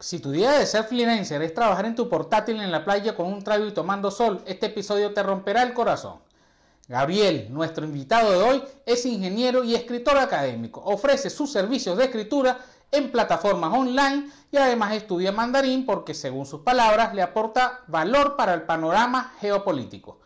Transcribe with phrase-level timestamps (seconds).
[0.00, 3.26] Si tu idea de ser freelancer es trabajar en tu portátil en la playa con
[3.26, 6.20] un trago y tomando sol, este episodio te romperá el corazón.
[6.86, 10.80] Gabriel, nuestro invitado de hoy, es ingeniero y escritor académico.
[10.84, 12.58] Ofrece sus servicios de escritura
[12.92, 18.54] en plataformas online y además estudia mandarín porque, según sus palabras, le aporta valor para
[18.54, 20.20] el panorama geopolítico.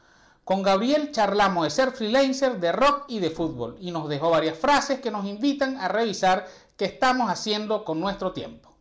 [0.45, 4.59] Con Gabriel charlamos de ser freelancer, de rock y de fútbol y nos dejó varias
[4.59, 6.47] frases que nos invitan a revisar
[6.77, 8.72] qué estamos haciendo con nuestro tiempo.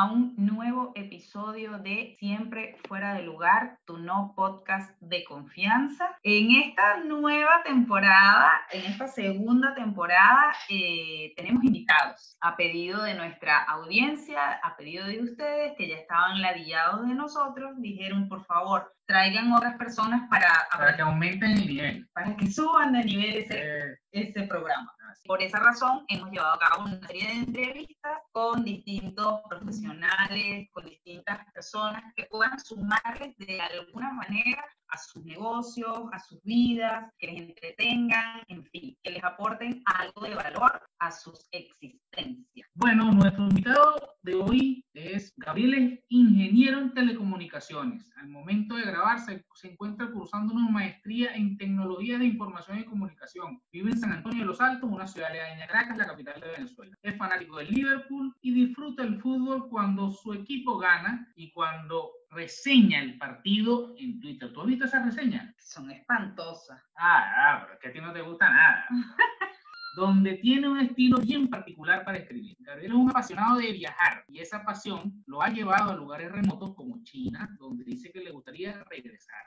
[0.00, 6.16] A un nuevo episodio de Siempre Fuera de Lugar, tu no podcast de confianza.
[6.22, 13.62] En esta nueva temporada, en esta segunda temporada, eh, tenemos invitados a pedido de nuestra
[13.64, 19.52] audiencia, a pedido de ustedes que ya estaban ladillados de nosotros, dijeron por favor traigan
[19.52, 20.66] otras personas para...
[20.70, 22.08] Para que aumenten el nivel.
[22.14, 23.98] Para que suban de nivel ese, eh.
[24.12, 24.90] ese programa.
[25.24, 30.84] Por esa razón, hemos llevado a cabo una serie de entrevistas con distintos profesionales, con
[30.84, 37.28] distintas personas que puedan sumarles de alguna manera a sus negocios, a sus vidas, que
[37.28, 42.68] les entretengan, en fin, que les aporten algo de valor a sus existencias.
[42.74, 48.10] Bueno, nuestro invitado de hoy es Gabriel, ingeniero en telecomunicaciones.
[48.16, 53.62] Al momento de grabar se, encuentra cursando una maestría en tecnología de información y comunicación.
[53.72, 56.96] Vive en San Antonio de los Altos, una ciudad de Caracas, la capital de Venezuela.
[57.02, 63.02] Es fanático del Liverpool y disfruta el fútbol cuando su equipo gana y cuando reseña
[63.02, 64.52] el partido en Twitter.
[64.52, 65.54] ¿Tú has visto esas reseñas?
[65.58, 66.80] Son espantosas.
[66.96, 68.86] Ah, ah, pero es que a ti no te gusta nada.
[69.96, 72.56] donde tiene un estilo bien particular para escribir.
[72.60, 76.74] Gabriel es un apasionado de viajar y esa pasión lo ha llevado a lugares remotos
[76.74, 79.42] como China, donde dice que le gustaría regresar.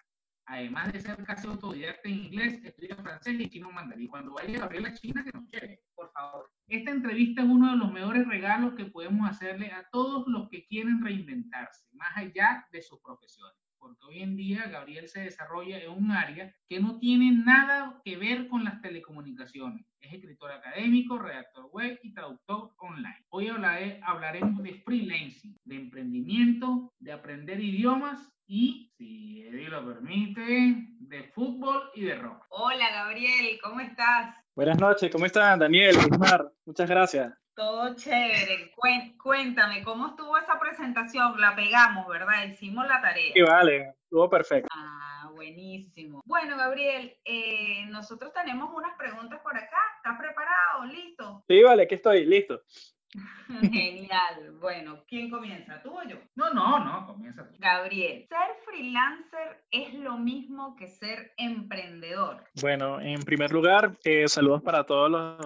[0.46, 4.08] Además de ser casi autodidacta en inglés, estudia francés y chino mandarín.
[4.08, 6.50] Cuando vaya a China, que nos quiere, por favor.
[6.68, 10.66] Esta entrevista es uno de los mejores regalos que podemos hacerle a todos los que
[10.66, 15.92] quieren reinventarse, más allá de sus profesiones porque hoy en día Gabriel se desarrolla en
[15.92, 19.86] un área que no tiene nada que ver con las telecomunicaciones.
[20.00, 23.26] Es escritor académico, redactor web y traductor online.
[23.28, 28.93] Hoy hablaremos de freelancing, de emprendimiento, de aprender idiomas y,
[29.54, 32.44] Eddie lo permite, de fútbol y de rock.
[32.50, 34.36] Hola Gabriel, ¿cómo estás?
[34.56, 35.96] Buenas noches, ¿cómo están Daniel?
[36.66, 37.32] Muchas gracias.
[37.54, 38.72] Todo chévere.
[39.22, 41.40] Cuéntame, ¿cómo estuvo esa presentación?
[41.40, 42.46] La pegamos, ¿verdad?
[42.48, 43.32] Hicimos la tarea.
[43.32, 44.70] Sí, vale, estuvo perfecto.
[44.74, 46.24] Ah, buenísimo.
[46.26, 49.78] Bueno, Gabriel, eh, nosotros tenemos unas preguntas por acá.
[49.98, 50.86] ¿Estás preparado?
[50.86, 51.44] ¿Listo?
[51.48, 52.60] Sí, vale, aquí estoy, listo.
[53.72, 54.58] Genial.
[54.60, 55.82] Bueno, ¿quién comienza?
[55.82, 56.18] ¿Tú o yo?
[56.36, 57.56] No, no, no, comienza tú.
[57.60, 62.44] Gabriel, ¿ser freelancer es lo mismo que ser emprendedor?
[62.62, 65.38] Bueno, en primer lugar, eh, saludos para todos los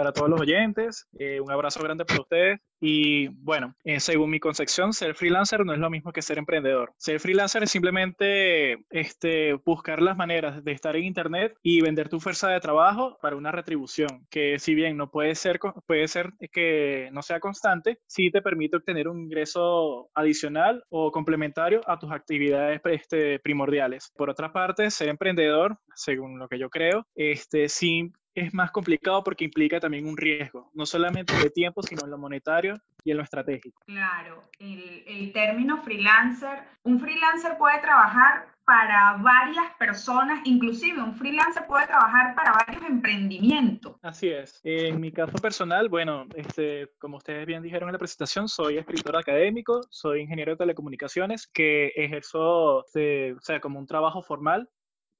[0.00, 1.06] para todos los oyentes.
[1.18, 2.58] Eh, un abrazo grande para ustedes.
[2.80, 6.94] Y bueno, eh, según mi concepción, ser freelancer no es lo mismo que ser emprendedor.
[6.96, 12.18] Ser freelancer es simplemente este, buscar las maneras de estar en Internet y vender tu
[12.18, 17.10] fuerza de trabajo para una retribución, que si bien no puede ser, puede ser que
[17.12, 22.80] no sea constante, sí te permite obtener un ingreso adicional o complementario a tus actividades
[22.84, 24.10] este, primordiales.
[24.16, 29.22] Por otra parte, ser emprendedor, según lo que yo creo, este, sí es más complicado
[29.24, 33.16] porque implica también un riesgo, no solamente de tiempo, sino en lo monetario y en
[33.16, 33.80] lo estratégico.
[33.86, 41.66] Claro, el, el término freelancer, un freelancer puede trabajar para varias personas, inclusive un freelancer
[41.66, 43.96] puede trabajar para varios emprendimientos.
[44.00, 44.60] Así es.
[44.62, 49.16] En mi caso personal, bueno, este, como ustedes bien dijeron en la presentación, soy escritor
[49.16, 54.68] académico, soy ingeniero de telecomunicaciones que ejerzo este, o sea, como un trabajo formal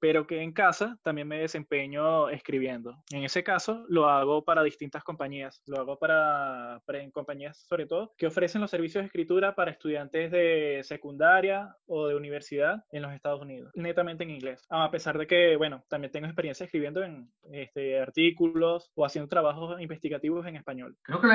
[0.01, 2.97] pero que en casa también me desempeño escribiendo.
[3.11, 5.61] En ese caso, lo hago para distintas compañías.
[5.67, 6.81] Lo hago para,
[7.13, 12.15] compañías, sobre todo, que ofrecen los servicios de escritura para estudiantes de secundaria o de
[12.15, 14.65] universidad en los Estados Unidos, netamente en inglés.
[14.71, 19.79] A pesar de que, bueno, también tengo experiencia escribiendo en este, artículos o haciendo trabajos
[19.79, 20.97] investigativos en español.
[21.03, 21.27] Creo que,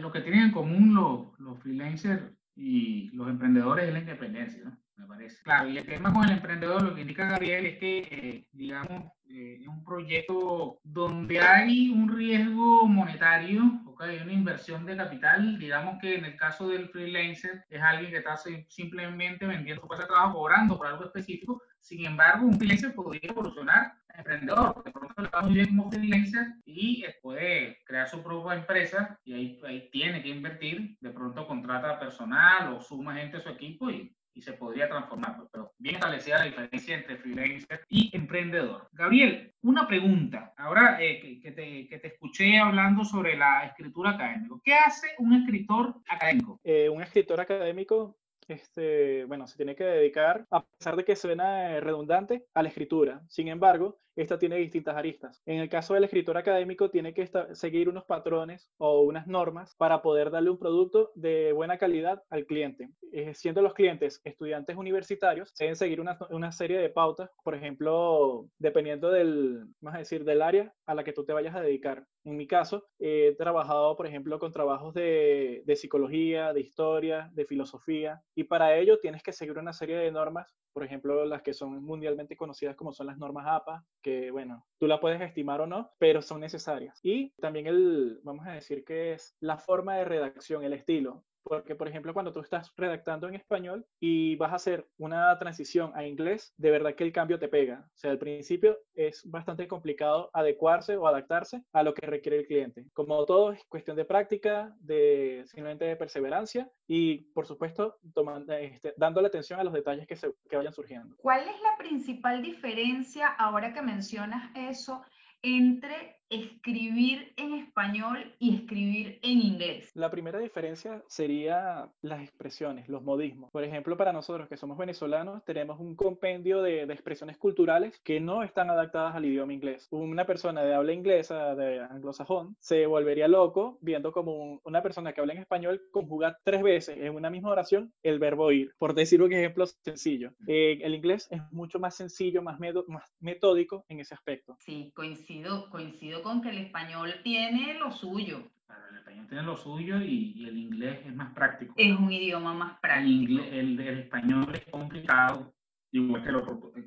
[0.00, 0.94] lo que tienen en común
[1.38, 4.83] los freelancers y los emprendedores es la independencia, ¿no?
[4.96, 5.42] Me parece.
[5.42, 9.12] Claro, y el tema con el emprendedor, lo que indica Gabriel es que, eh, digamos,
[9.28, 13.62] eh, es un proyecto donde hay un riesgo monetario,
[13.98, 15.58] hay una inversión de capital.
[15.58, 18.36] Digamos que en el caso del freelancer es alguien que está
[18.68, 21.62] simplemente vendiendo su de trabajo, cobrando por algo específico.
[21.80, 24.84] Sin embargo, un freelancer podría evolucionar a emprendedor.
[24.84, 29.18] De pronto le va muy bien como freelancer y eh, puede crear su propia empresa
[29.24, 30.96] y ahí, ahí tiene que invertir.
[31.00, 35.36] De pronto contrata personal o suma gente a su equipo y y se podría transformar,
[35.36, 38.88] pues, pero bien establecida la diferencia entre freelancer y emprendedor.
[38.92, 45.08] Gabriel, una pregunta, ahora eh, que, te, escuché hablando sobre la escritura académica, ¿qué hace
[45.18, 46.60] un escritor académico?
[46.64, 48.16] Eh, un escritor académico
[48.48, 53.22] este, bueno, se tiene que dedicar, a pesar de que suena redundante, a la escritura.
[53.28, 55.42] Sin embargo, esta tiene distintas aristas.
[55.44, 60.02] En el caso del escritor académico, tiene que seguir unos patrones o unas normas para
[60.02, 62.90] poder darle un producto de buena calidad al cliente.
[63.12, 68.48] Eh, siendo los clientes estudiantes universitarios, deben seguir una, una, serie de pautas, por ejemplo,
[68.58, 72.06] dependiendo del, vamos decir, del área a la que tú te vayas a dedicar.
[72.24, 78.22] En mi caso, he trabajado, por ejemplo, con trabajos de, psicología, de historia, de filosofía,
[78.34, 81.84] y para ello tienes que seguir una serie de normas por ejemplo, las que son
[81.84, 85.92] mundialmente conocidas como son las normas APA, que bueno, tú la puedes estimar o no,
[85.98, 86.98] pero son necesarias.
[87.04, 91.24] Y también el, vamos a decir que es la forma de redacción, el estilo.
[91.44, 95.92] Porque, por ejemplo, cuando tú estás redactando en español y vas a hacer una transición
[95.94, 97.84] a inglés, de verdad que el cambio te pega.
[97.86, 102.46] O sea, al principio es bastante complicado adecuarse o adaptarse a lo que requiere el
[102.46, 102.86] cliente.
[102.94, 108.94] Como todo, es cuestión de práctica, de simplemente de perseverancia y, por supuesto, tomando, este,
[108.98, 111.14] atención a los detalles que, se, que vayan surgiendo.
[111.18, 115.02] ¿Cuál es la principal diferencia ahora que mencionas eso
[115.42, 119.90] entre escribir en español y escribir en inglés?
[119.94, 123.50] La primera diferencia sería las expresiones, los modismos.
[123.50, 128.42] Por ejemplo, para nosotros que somos venezolanos, tenemos un compendio de, expresiones culturales que no
[128.42, 129.88] están adaptadas al idioma inglés.
[129.90, 135.20] Una persona de habla inglesa, de anglosajón, se volvería loco viendo como una persona que
[135.20, 139.22] habla en español conjuga tres veces en una misma oración el verbo ir, por decir
[139.22, 140.32] un ejemplo sencillo.
[140.46, 144.56] Eh, el inglés es mucho más sencillo, más, más metódico en ese aspecto.
[144.60, 148.50] Sí, coincido, coincido con que el español tiene lo suyo.
[148.90, 151.74] el español tiene lo suyo y, el inglés es más práctico.
[151.76, 153.42] Es un idioma más práctico.
[153.42, 155.54] El, el español es complicado
[155.98, 156.28] igual que,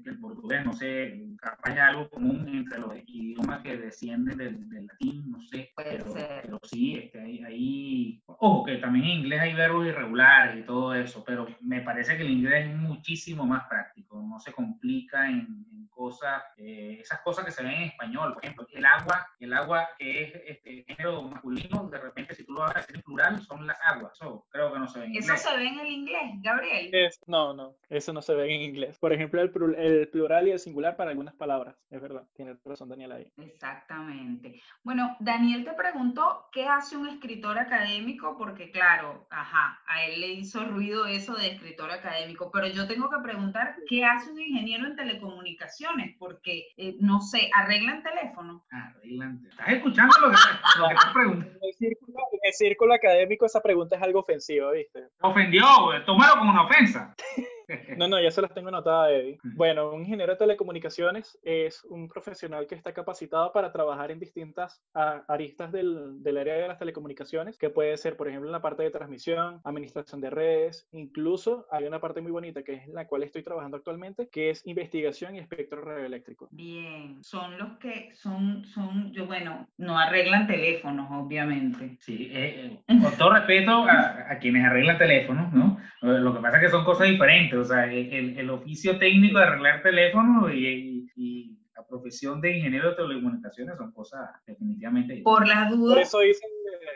[0.09, 5.31] el portugués, no sé, capaz hay algo común entre los idiomas que descienden del, latín,
[5.31, 9.53] no sé, pero, pero, sí, es que hay, hay, ojo, que también en inglés hay
[9.53, 14.21] verbos irregulares y todo eso, pero me parece que el inglés es muchísimo más práctico,
[14.21, 15.65] no se complica en,
[15.97, 19.89] cosas, eh, esas cosas que se ven en español, por ejemplo, el agua, el agua
[19.97, 23.41] que es este, género masculino, de repente si tú lo vas a decir en plural,
[23.41, 25.29] son las aguas, eso creo que no se ve en inglés.
[25.29, 27.11] ¿Eso se ve en el inglés, Gabriel?
[27.25, 28.96] no, no, eso no se ve en inglés.
[28.99, 31.75] Por ejemplo, el, plural y el singular para algunas palabras.
[31.89, 33.31] Es verdad, tiene razón Daniel ahí.
[33.37, 34.59] Exactamente.
[34.83, 40.27] Bueno, Daniel te preguntó qué hace un escritor académico, porque claro, ajá, a él le
[40.29, 44.87] hizo ruido eso de escritor académico, pero yo tengo que preguntar qué hace un ingeniero
[44.87, 48.65] en telecomunicaciones, porque eh, no sé, ¿arreglan teléfono?
[48.71, 49.45] Arreglan.
[49.47, 51.53] ¿Estás escuchando lo que, estás preguntando?
[51.53, 55.07] En el, círculo, en el círculo académico esa pregunta es algo ofensiva, ¿viste?
[55.21, 55.65] Ofendió,
[56.05, 57.13] tómalo como una ofensa.
[57.97, 59.39] No, no, ya se las tengo anotadas, Eddie.
[59.43, 64.81] Bueno, un ingeniero de telecomunicaciones es un profesional que está capacitado para trabajar en distintas
[64.93, 68.83] aristas del, del, área de las telecomunicaciones, que puede ser, por ejemplo, en la parte
[68.83, 73.23] de transmisión, administración de redes, incluso hay una parte muy bonita que es la cual
[73.23, 76.47] estoy trabajando actualmente, que es investigación y espectro radioeléctrico.
[76.51, 81.97] Bien, son los que son, son, yo bueno, no arreglan teléfonos, obviamente.
[81.99, 85.79] Sí, eh, eh, con todo respeto a, a quienes arreglan teléfonos, ¿no?
[86.01, 89.45] Lo que pasa es que son cosas diferentes o sea, el, el oficio técnico de
[89.45, 95.69] arreglar teléfono y, y, la profesión de ingeniero de telecomunicaciones son cosas definitivamente Por las
[95.69, 95.93] dudas.
[95.93, 96.45] Por eso, hice,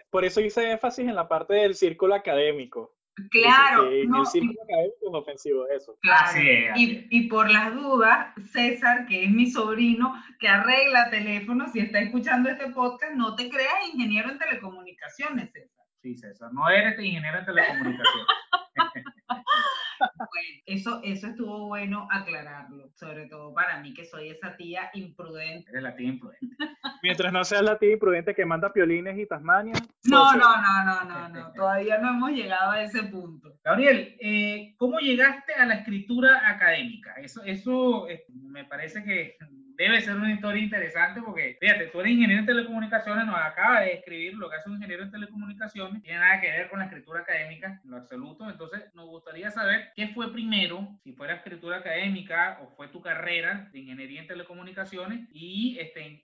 [0.09, 2.95] por eso hice énfasis en la parte del círculo académico.
[3.29, 3.83] Claro.
[4.07, 5.97] no, el círculo académico es ofensivo eso.
[6.01, 6.39] Claro.
[6.75, 11.99] y, y, por las dudas, César, que es mi sobrino, que arregla teléfonos, si está
[11.99, 15.85] escuchando este podcast, no te creas ingeniero en telecomunicaciones, César.
[16.01, 18.27] Sí, César, no eres ingeniero en telecomunicaciones.
[20.65, 25.69] eso, eso estuvo bueno aclararlo, sobre todo para mí que soy esa tía imprudente.
[25.71, 26.55] Eres la tía imprudente.
[27.03, 29.73] Mientras no seas la tía imprudente que manda piolines y Tasmania.
[30.05, 33.53] No, no, no, no, no, no, todavía no hemos llegado a ese punto.
[33.63, 37.13] Gabriel, eh, ¿cómo llegaste a la escritura académica?
[37.15, 39.37] Eso, eso eh, me parece que
[39.77, 43.93] debe ser una historia interesante porque, fíjate, tú eres ingeniero en telecomunicaciones, nos acaba de
[43.93, 47.21] escribir lo que hace un ingeniero en telecomunicaciones, tiene nada que ver con la escritura
[47.21, 48.49] académica en lo absoluto.
[48.49, 53.01] Entonces, nos gustaría saber qué fue primero, si fue la escritura académica o fue tu
[53.01, 56.21] carrera de ingeniería en telecomunicaciones y este, en,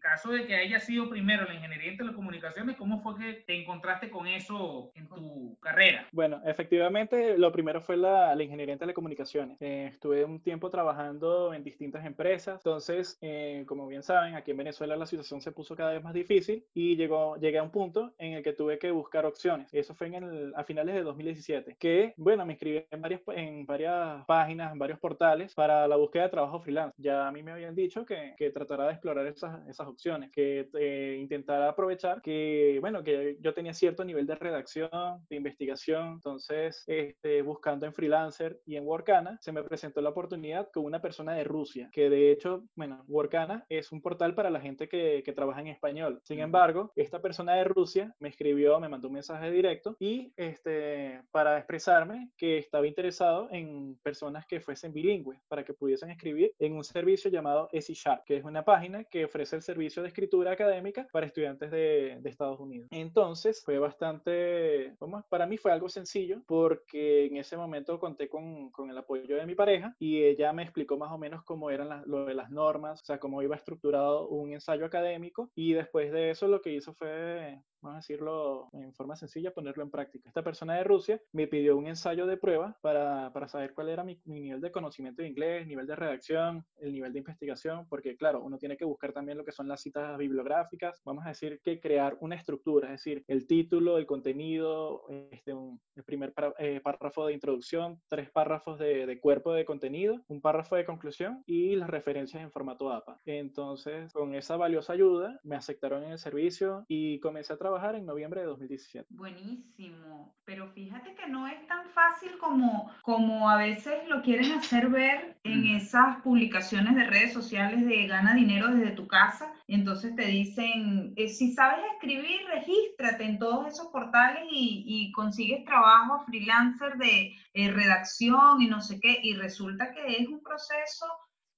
[0.00, 4.10] caso de que haya sido primero la ingeniería en telecomunicaciones, ¿cómo fue que te encontraste
[4.10, 6.06] con eso en tu carrera?
[6.12, 9.56] Bueno, efectivamente, lo primero fue la, la ingeniería en telecomunicaciones.
[9.60, 14.58] Eh, estuve un tiempo trabajando en distintas empresas, entonces, eh, como bien saben, aquí en
[14.58, 18.14] Venezuela la situación se puso cada vez más difícil y llegó, llegué a un punto
[18.18, 19.72] en el que tuve que buscar opciones.
[19.72, 23.66] Eso fue en el, a finales de 2017, que, bueno, me inscribí en varias, en
[23.66, 26.94] varias páginas, en varios portales para la búsqueda de trabajo freelance.
[26.98, 30.68] Ya a mí me habían dicho que, que tratara de explorar esas, esas opciones, que
[30.78, 36.84] eh, intentara aprovechar que, bueno, que yo tenía cierto nivel de redacción, de investigación, entonces,
[36.86, 41.34] este, buscando en Freelancer y en Workana, se me presentó la oportunidad con una persona
[41.34, 45.32] de Rusia, que de hecho, bueno, Workana es un portal para la gente que, que
[45.32, 46.20] trabaja en español.
[46.22, 51.22] Sin embargo, esta persona de Rusia me escribió, me mandó un mensaje directo y este,
[51.32, 56.74] para expresarme que estaba interesado en personas que fuesen bilingües, para que pudiesen escribir en
[56.74, 60.52] un servicio llamado EasySharp, Sharp, que es una página que ofrece el servicio de escritura
[60.52, 62.88] académica para estudiantes de, de Estados Unidos.
[62.90, 68.70] Entonces, fue bastante, vamos, para mí fue algo sencillo porque en ese momento conté con,
[68.70, 71.88] con el apoyo de mi pareja y ella me explicó más o menos cómo eran
[71.88, 76.12] las, lo de las normas, o sea, cómo iba estructurado un ensayo académico y después
[76.12, 80.28] de eso lo que hizo fue vamos a decirlo en forma sencilla, ponerlo en práctica.
[80.28, 84.02] Esta persona de Rusia me pidió un ensayo de prueba para, para saber cuál era
[84.02, 88.16] mi, mi, nivel de conocimiento de inglés, nivel de redacción, el nivel de investigación, porque
[88.16, 91.00] claro, uno tiene que buscar también lo que son las citas bibliográficas.
[91.04, 95.80] Vamos a decir que crear una estructura, es decir, el título, el contenido, este, un,
[95.94, 100.74] el primer eh, párrafo de introducción, tres párrafos de, de cuerpo de contenido, un párrafo
[100.74, 103.20] de conclusión y las referencias en formato APA.
[103.26, 108.06] Entonces, con esa valiosa ayuda, me aceptaron en el servicio y comencé a trabajar en
[108.06, 109.06] noviembre de 2017.
[109.10, 114.88] Buenísimo, pero fíjate que no es tan fácil como, como a veces lo quieren hacer
[114.88, 115.76] ver en Mm.
[115.76, 119.52] esas publicaciones de redes sociales de gana dinero desde tu casa.
[119.68, 125.64] Entonces te dicen, eh, si sabes escribir, regístrate en todos esos portales y, y consigues
[125.64, 129.20] trabajo freelancer de eh, redacción y no sé qué.
[129.22, 131.06] Y resulta que es un proceso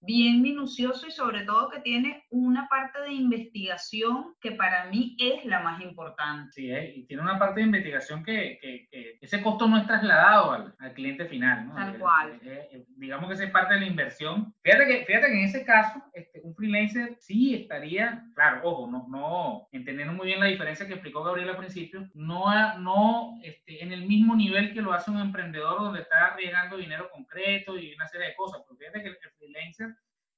[0.00, 5.44] bien minucioso y sobre todo que tiene una parte de investigación que para mí es
[5.44, 6.52] la más importante.
[6.52, 6.92] Sí, ¿eh?
[6.96, 10.74] y tiene una parte de investigación que, que, que ese costo no es trasladado al,
[10.78, 11.66] al cliente final.
[11.68, 11.74] ¿no?
[11.74, 12.40] Tal Eh, cual.
[12.42, 14.54] eh, eh, digamos que esa es parte de la inversión.
[14.62, 19.06] Fíjate que, fíjate que en ese caso, este, un freelancer sí estaría, claro, ojo, no,
[19.08, 22.44] no, entendiendo muy bien la diferencia que explicó Gabriel al principio, no,
[22.78, 27.10] no este, en el mismo nivel que lo hace un emprendedor donde está arriesgando dinero
[27.10, 28.62] concreto y una serie de cosas.
[28.66, 29.87] Pero fíjate que el freelancer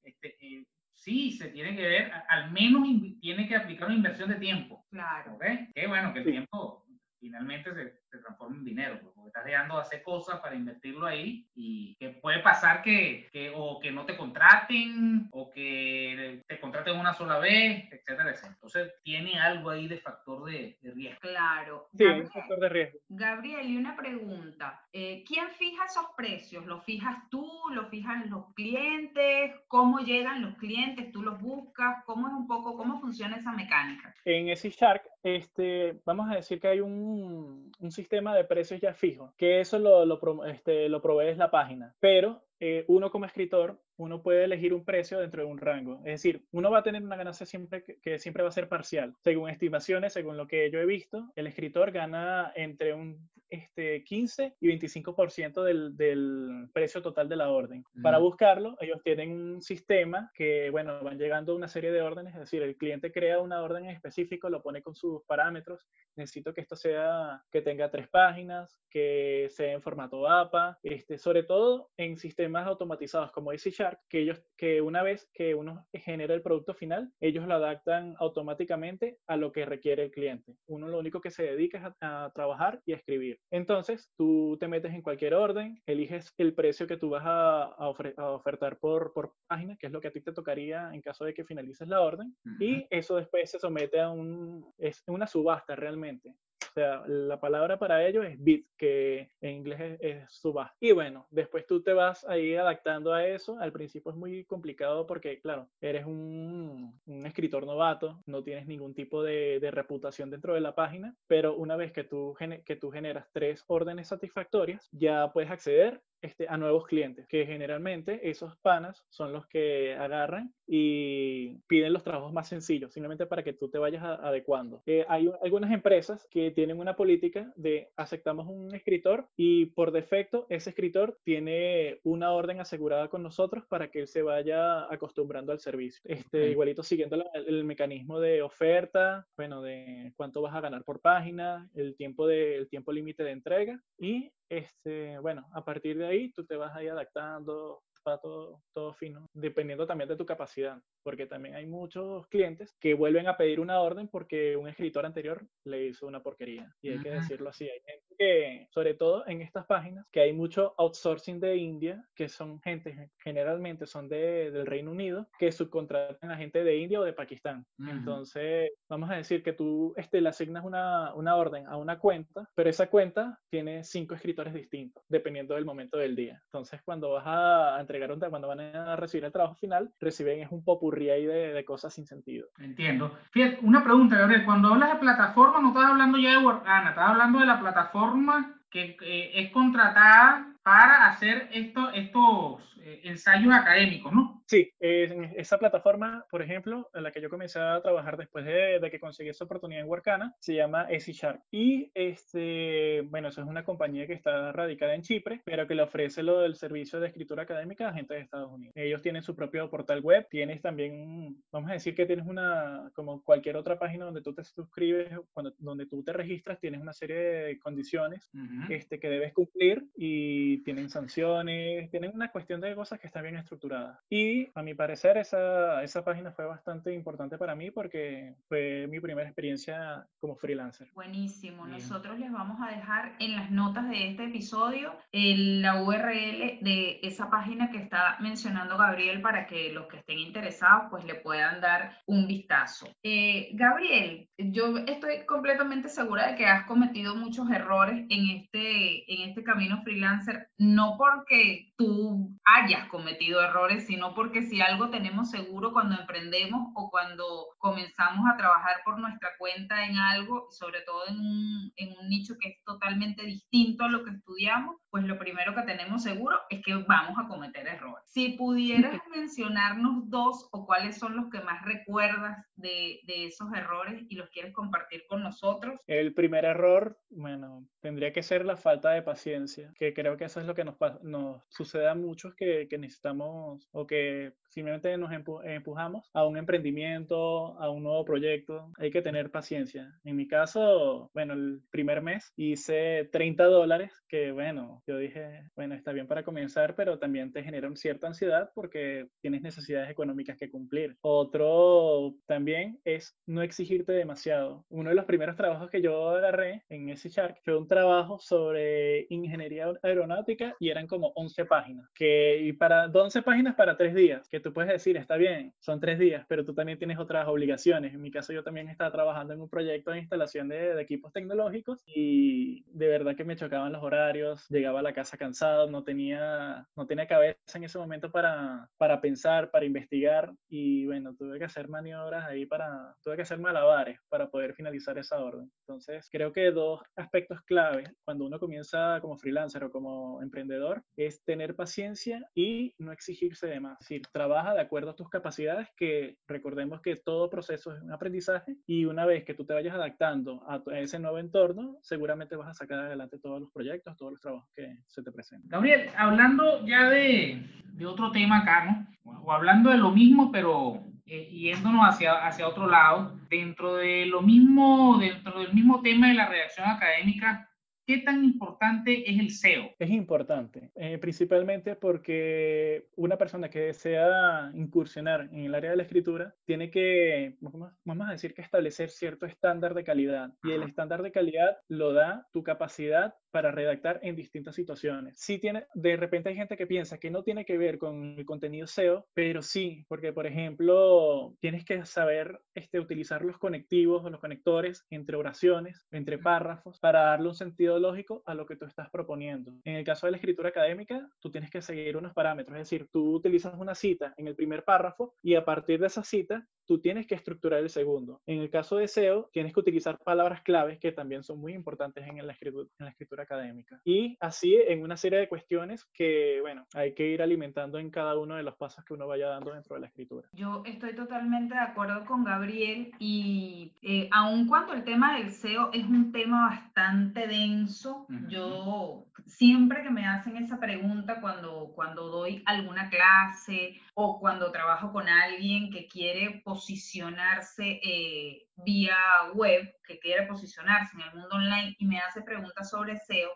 [0.04, 0.64] este, eh,
[0.94, 2.86] sí se tiene que ver, al menos
[3.20, 4.86] tiene que aplicar una inversión de tiempo.
[4.90, 5.34] Claro.
[5.34, 5.44] ¿ok?
[5.74, 6.30] Qué bueno que el Sí.
[6.32, 6.86] tiempo
[7.18, 11.06] finalmente se, se transforma en dinero, pues, porque estás dejando de hacer cosas para invertirlo
[11.06, 16.60] ahí y que puede pasar que, que o que no te contraten o que te
[16.60, 18.52] contraten una sola vez, etcétera, etcétera.
[18.54, 21.20] Entonces tiene algo ahí de factor de, de riesgo.
[21.20, 21.88] Claro.
[21.96, 22.98] Sí, Gabriel, un factor de riesgo.
[23.08, 24.84] Gabriel, y una pregunta.
[24.92, 26.66] eh, ¿Quién fija esos precios?
[26.66, 27.48] ¿Los fijas tú?
[27.72, 29.52] ¿Los fijan los clientes?
[29.68, 31.12] ¿Cómo llegan los clientes?
[31.12, 32.04] ¿Tú los buscas?
[32.04, 34.14] ¿Cómo es un poco, cómo funciona esa mecánica?
[34.24, 38.94] En ese Shark, este, vamos a decir que hay un, un sistema de precios ya
[38.94, 43.80] fijo, que eso lo, lo, este, lo provee la página, pero eh, uno como escritor,
[43.96, 45.98] uno puede elegir un precio dentro de un rango.
[46.04, 49.14] Es decir, uno va a tener una ganancia siempre que siempre va a ser parcial.
[49.24, 54.54] Según estimaciones, según lo que yo he visto, el escritor gana entre un este, 15
[54.60, 57.84] y 25% del, del precio total de la orden.
[58.02, 58.26] Para Ujú.
[58.28, 62.62] buscarlo, ellos tienen un sistema que, bueno, van llegando una serie de órdenes, es decir,
[62.62, 65.88] el cliente crea una orden en específico, lo pone con sus parámetros.
[66.16, 71.42] Necesito que esto sea, que tenga tres páginas, que sea en formato APA, este, sobre
[71.42, 76.34] todo en sistemas automatizados como Easy Shark, que ellos, que una vez que uno genera
[76.34, 80.56] el producto final, ellos lo adaptan automáticamente a lo que requiere el cliente.
[80.66, 83.39] Uno lo único que se dedica es a, a trabajar y a escribir.
[83.52, 87.88] Entonces, tú te metes en cualquier orden, eliges el precio que tú vas a, a
[87.88, 91.00] ofre- a ofertar por, por página, que es lo que a ti te tocaría en
[91.02, 95.26] caso de que finalices la orden, y eso después se somete a un, es una
[95.26, 96.34] subasta realmente.
[96.70, 100.42] O sea, la palabra para ello es bid, que en inglés es, es.
[100.78, 103.58] Y bueno, después tú te vas ahí adaptando a eso.
[103.58, 108.94] Al principio es muy complicado porque, claro, eres un, un escritor novato, no tienes ningún
[108.94, 112.90] tipo de, de reputación dentro de la página, pero una vez que tú, que tú
[112.90, 119.04] generas tres órdenes satisfactorias, ya puedes acceder este, a nuevos clientes, que generalmente esos panas
[119.08, 123.78] son los que agarran y piden los trabajos más sencillos, simplemente para que tú te
[123.78, 124.82] vayas adecuando.
[124.86, 130.46] Eh, hay algunas empresas que tienen una política de aceptamos un escritor y por defecto
[130.48, 135.60] ese escritor tiene una orden asegurada con nosotros para que él se vaya acostumbrando al
[135.60, 136.00] servicio.
[136.04, 141.68] Este, Igualito siguiendo el mecanismo de oferta, bueno, de cuánto vas a ganar por página,
[141.74, 146.32] el tiempo de, el tiempo límite de entrega y este, bueno, a partir de ahí
[146.32, 151.26] tú te vas ahí adaptando, para todo, todo fino, dependiendo también de tu capacidad, porque
[151.26, 155.86] también hay muchos clientes que vuelven a pedir una orden porque un escritor anterior le
[155.86, 159.66] hizo una porquería, y hay que decirlo así, hay gente que, sobre todo en estas
[159.66, 164.90] páginas, que hay mucho outsourcing de India, que son gente, generalmente son de, del Reino
[164.90, 167.64] Unido, que subcontratan a gente de India o de Pakistán.
[167.78, 172.48] Entonces, vamos a decir que tú este, le asignas una, una orden a una cuenta,
[172.54, 176.40] pero esa cuenta tiene cinco escritores distintos, dependiendo del momento del día.
[176.46, 180.64] Entonces, cuando vas a entregaron cuando van a recibir el trabajo final, reciben es un
[180.90, 182.48] popurrí de, cosas sin sentido.
[182.58, 183.16] Entiendo.
[183.30, 184.44] Fíjate, una pregunta, Gabriel.
[184.44, 188.56] Cuando hablas de plataforma, no estás hablando ya de Workana, estás hablando de la plataforma
[188.70, 194.42] que eh, es contratada para hacer esto, estos eh, ensayos académicos, ¿no?
[194.46, 198.98] Sí, esa plataforma, por ejemplo, en la que yo comencé a trabajar después de, que
[198.98, 201.42] conseguí esa oportunidad en Workana, se llama Easy Shark.
[201.50, 205.82] Y, este, bueno, eso es una compañía que está radicada en Chipre, pero que le
[205.82, 208.72] ofrece lo del servicio de escritura académica a gente de Estados Unidos.
[208.76, 213.22] Ellos tienen su propio portal web, tienes también, vamos a decir que tienes una, como
[213.22, 217.16] cualquier otra página donde tú te suscribes, cuando, donde tú te registras, tienes una serie
[217.16, 218.30] de condiciones
[218.68, 223.36] este, que debes cumplir y tienen sanciones, tienen una cuestión de cosas que están bien
[223.36, 223.98] estructuradas.
[224.08, 229.00] Y a mi parecer esa, esa página fue bastante importante para mí porque fue mi
[229.00, 230.88] primera experiencia como freelancer.
[230.94, 231.66] Buenísimo.
[231.66, 237.00] Nosotros les vamos a dejar en las notas de este episodio el, la URL de
[237.02, 241.60] esa página que está mencionando Gabriel para que los que estén interesados pues le puedan
[241.60, 242.86] dar un vistazo.
[243.02, 249.28] Eh, Gabriel, yo estoy completamente segura de que has cometido muchos errores en este, en
[249.28, 252.30] este camino freelancer, no porque tú
[252.64, 258.36] hayas cometido errores, sino porque si algo tenemos seguro cuando emprendemos o cuando comenzamos a
[258.36, 263.24] trabajar por nuestra cuenta en algo, sobre todo en un, un nicho que es totalmente
[263.24, 267.28] distinto a lo que estudiamos, pues lo primero que tenemos seguro es que vamos a
[267.28, 268.04] cometer errores.
[268.06, 274.04] Si pudieras mencionarnos dos o cuáles son los que más recuerdas de, de esos errores
[274.08, 275.80] y los quieres compartir con nosotros.
[275.86, 280.40] El primer error, bueno, tendría que ser la falta de paciencia, que creo que eso
[280.40, 285.10] es lo que nos, nos sucede a muchos que, que necesitamos o que simplemente nos
[285.12, 288.70] empujamos a un emprendimiento, a un nuevo proyecto.
[288.78, 289.98] Hay que tener paciencia.
[290.04, 295.74] En mi caso, bueno, el primer mes hice 30 dólares, que bueno, yo dije, bueno,
[295.74, 300.50] está bien para comenzar, pero también te genera cierta ansiedad porque tienes necesidades económicas que
[300.50, 300.96] cumplir.
[301.02, 304.64] Otro también es no exigirte demasiado.
[304.68, 309.06] Uno de los primeros trabajos que yo agarré en ese Shark fue un trabajo sobre
[309.10, 314.28] ingeniería aeronáutica y eran como 11 páginas, que y para 11 páginas para 3 días,
[314.28, 317.94] que tú puedes decir, está bien, son 3 días, pero tú también tienes otras obligaciones.
[317.94, 321.12] En mi caso yo también estaba trabajando en un proyecto de instalación de, de equipos
[321.12, 325.84] tecnológicos y de verdad que me chocaban los horarios, llegaba a la casa cansado, no
[325.84, 331.38] tenía, no tenía cabeza en ese momento para, para pensar, para investigar y bueno, tuve
[331.38, 335.50] que hacer maniobras ahí para, tuve que hacer malabares para poder finalizar esa orden.
[335.66, 341.22] Entonces creo que dos aspectos clave cuando uno comienza como freelancer o como emprendedor es
[341.24, 343.80] tener paciencia y no exigirse de más.
[343.80, 347.92] Es decir, trabaja de acuerdo a tus capacidades, que recordemos que todo proceso es un
[347.92, 352.48] aprendizaje y una vez que tú te vayas adaptando a ese nuevo entorno, seguramente vas
[352.48, 355.50] a sacar adelante todos los proyectos, todos los trabajos que se te presenten.
[355.50, 359.20] Gabriel, hablando ya de, de otro tema acá, ¿no?
[359.24, 364.22] O hablando de lo mismo, pero eh, yéndonos hacia, hacia otro lado, dentro de lo
[364.22, 367.49] mismo, dentro del mismo tema de la redacción académica,
[367.90, 369.74] ¿Qué tan importante es el SEO?
[369.76, 375.82] Es importante, eh, principalmente porque una persona que desea incursionar en el área de la
[375.82, 380.32] escritura tiene que, vamos a decir que establecer cierto estándar de calidad.
[380.44, 385.18] Y el estándar de calidad lo da tu capacidad para redactar en distintas situaciones.
[385.18, 388.24] Sí tiene, de repente hay gente que piensa que no tiene que ver con el
[388.24, 394.10] contenido SEO, pero sí, porque por ejemplo, tienes que saber este, utilizar los conectivos o
[394.10, 398.66] los conectores entre oraciones, entre párrafos, para darle un sentido lógico a lo que tú
[398.66, 399.52] estás proponiendo.
[399.64, 402.88] En el caso de la escritura académica, tú tienes que seguir unos parámetros, es decir,
[402.92, 406.80] tú utilizas una cita en el primer párrafo y a partir de esa cita, tú
[406.80, 408.22] tienes que estructurar el segundo.
[408.26, 412.06] En el caso de SEO, tienes que utilizar palabras claves que también son muy importantes
[412.06, 413.80] en la escritura, en la escritura académica.
[413.84, 418.18] Y así en una serie de cuestiones que, bueno, hay que ir alimentando en cada
[418.18, 420.28] uno de los pasos que uno vaya dando dentro de la escritura.
[420.32, 425.70] Yo estoy totalmente de acuerdo con Gabriel y eh, aun cuando el tema del SEO
[425.72, 432.42] es un tema bastante denso, yo siempre que me hacen esa pregunta cuando, cuando doy
[432.46, 438.96] alguna clase o cuando trabajo con alguien que quiere posicionarse eh, vía
[439.34, 443.30] web, que quiere posicionarse en el mundo online y me hace preguntas sobre SEO,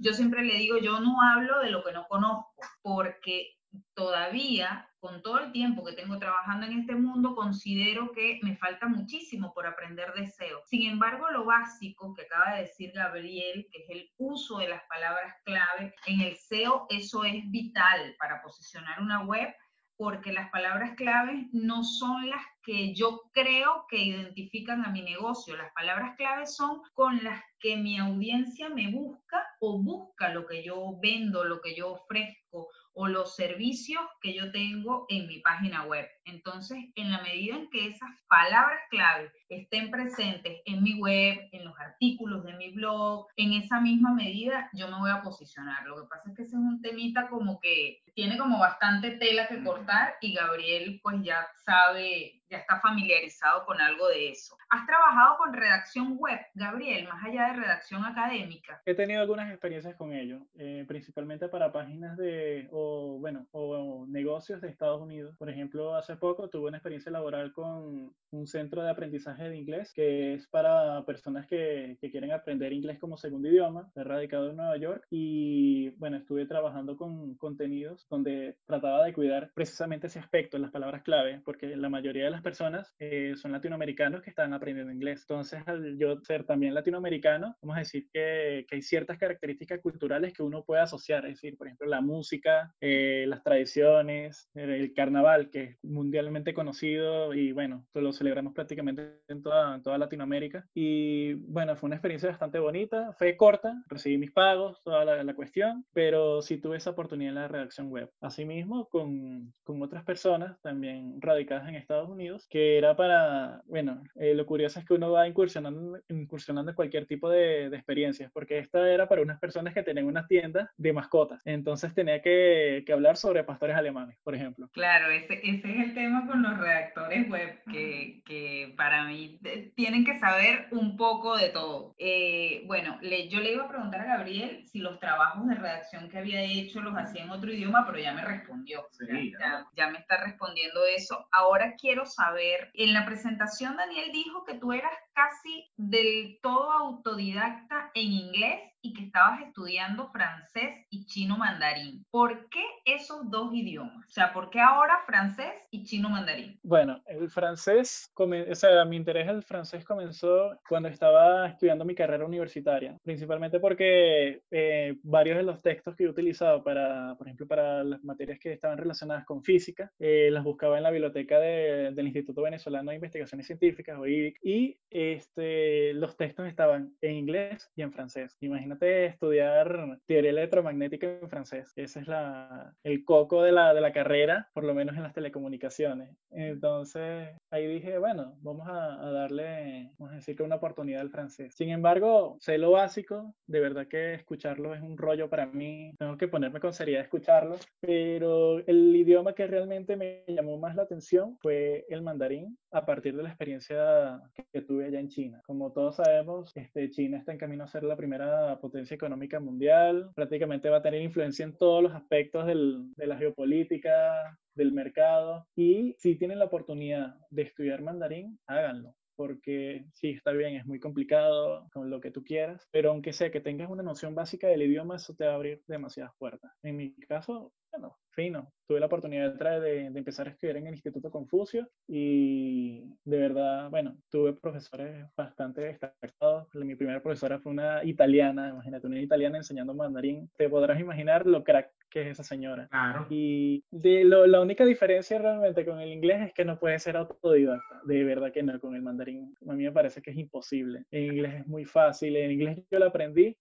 [0.00, 3.54] yo siempre le digo, yo no hablo de lo que no conozco, porque
[3.94, 8.86] todavía, con todo el tiempo que tengo trabajando en este mundo, considero que me falta
[8.86, 10.60] muchísimo por aprender de SEO.
[10.64, 14.82] Sin embargo, lo básico que acaba de decir Gabriel, que es el uso de las
[14.84, 19.54] palabras clave, en el SEO eso es vital para posicionar una web
[19.96, 25.56] porque las palabras claves no son las que yo creo que identifican a mi negocio.
[25.56, 30.64] Las palabras claves son con las que mi audiencia me busca o busca lo que
[30.64, 35.84] yo vendo, lo que yo ofrezco o los servicios que yo tengo en mi página
[35.84, 36.06] web.
[36.24, 41.64] Entonces, en la medida en que esas palabras clave estén presentes en mi web, en
[41.64, 45.86] los artículos de mi blog, en esa misma medida yo me voy a posicionar.
[45.86, 49.48] Lo que pasa es que ese es un temita como que tiene como bastante tela
[49.48, 54.56] que cortar y Gabriel pues ya sabe ya está familiarizado con algo de eso.
[54.68, 58.82] ¿Has trabajado con redacción web, Gabriel, más allá de redacción académica?
[58.84, 64.60] He tenido algunas experiencias con ello, eh, principalmente para páginas de, o bueno, o negocios
[64.60, 65.34] de Estados Unidos.
[65.36, 69.92] Por ejemplo, hace poco tuve una experiencia laboral con un centro de aprendizaje de inglés
[69.94, 74.76] que es para personas que, que quieren aprender inglés como segundo idioma, radicado en Nueva
[74.76, 75.06] York.
[75.10, 81.02] Y bueno, estuve trabajando con contenidos donde trataba de cuidar precisamente ese aspecto, las palabras
[81.02, 85.20] clave, porque la mayoría de las personas eh, son latinoamericanos que están aprendiendo inglés.
[85.22, 90.32] Entonces, al yo ser también latinoamericano, vamos a decir que, que hay ciertas características culturales
[90.32, 95.50] que uno puede asociar, es decir, por ejemplo, la música, eh, las tradiciones, el carnaval,
[95.50, 100.66] que es mundialmente conocido y bueno, lo celebramos prácticamente en toda, toda Latinoamérica.
[100.74, 105.34] Y bueno, fue una experiencia bastante bonita, fue corta, recibí mis pagos, toda la, la
[105.34, 108.10] cuestión, pero sí tuve esa oportunidad en la redacción web.
[108.20, 114.34] Asimismo, con, con otras personas también radicadas en Estados Unidos que era para, bueno, eh,
[114.34, 118.58] lo curioso es que uno va incursionando, incursionando en cualquier tipo de, de, experiencias, porque
[118.58, 122.92] esta era para unas personas que tenían una tienda de mascotas, entonces tenía que, que
[122.92, 124.68] hablar sobre pastores alemanes, por ejemplo.
[124.72, 129.38] Claro, ese, ese es el tema con los redactores web, que, que para mí
[129.74, 131.94] tienen que saber un poco de todo.
[131.98, 136.08] Eh, bueno, le, yo le iba a preguntar a Gabriel si los trabajos de redacción
[136.08, 138.86] que había hecho los hacía en otro idioma, pero ya me respondió.
[138.90, 141.28] Sí, ya, ya, ya me está respondiendo eso.
[141.32, 147.90] Ahora quiero saber en la presentación Daniel dijo que tú eras casi del todo autodidacta
[147.94, 152.04] en inglés y que estabas estudiando francés y chino mandarín.
[152.10, 154.06] ¿Por qué esos dos idiomas?
[154.06, 156.60] O sea, ¿por qué ahora francés y chino mandarín?
[156.62, 161.94] Bueno, el francés, o sea, mi interés en el francés comenzó cuando estaba estudiando mi
[161.94, 167.46] carrera universitaria, principalmente porque eh, varios de los textos que he utilizado para, por ejemplo,
[167.46, 171.92] para las materias que estaban relacionadas con física, eh, las buscaba en la biblioteca de,
[171.92, 174.76] del Instituto Venezolano de Investigaciones Científicas, o IVIC, y
[175.12, 178.36] este, los textos estaban en inglés y en francés.
[178.40, 181.72] Imagínate estudiar teoría electromagnética en francés.
[181.76, 185.14] Ese es la, el coco de la, de la carrera, por lo menos en las
[185.14, 186.16] telecomunicaciones.
[186.30, 191.10] Entonces, ahí dije, bueno, vamos a, a, darle, vamos a decir que una oportunidad al
[191.10, 191.54] francés.
[191.54, 196.16] Sin embargo, sé lo básico, de verdad que escucharlo es un rollo para mí, tengo
[196.16, 200.82] que ponerme con seriedad a escucharlo, pero el idioma que realmente me llamó más la
[200.82, 204.20] atención fue el mandarín a partir de la experiencia
[204.52, 205.40] que tuve allá en China.
[205.46, 210.10] Como todos sabemos, este, China está en camino a ser la primera potencia económica mundial,
[210.14, 215.94] prácticamente va a tener influencia en todos los aspectos de la geopolítica, del mercado, y
[215.98, 221.68] si tienen la oportunidad de estudiar mandarín, háganlo porque sí, está bien, es muy complicado
[221.72, 224.96] con lo que tú quieras, pero aunque sea que tengas una noción básica del idioma,
[224.96, 226.52] eso te va a abrir demasiadas puertas.
[226.62, 228.52] En mi caso, bueno, fino.
[228.66, 233.18] Tuve la oportunidad de, de, de, empezar a estudiar en el Instituto Confucio y de
[233.18, 236.48] verdad, bueno, tuve profesores bastante destacados.
[236.54, 240.30] Mi primera profesora fue una italiana, imagínate, una italiana enseñando mandarín.
[240.36, 242.68] Te podrás imaginar lo crack que es esa señora.
[242.68, 243.06] Claro.
[243.10, 246.96] Y de lo, la única diferencia realmente con el inglés es que no puede ser
[246.96, 247.80] autodidacta.
[247.84, 250.84] De verdad que no, con el mandarín a mí me parece que es imposible.
[250.90, 252.16] En inglés es muy fácil.
[252.16, 253.36] En inglés yo lo aprendí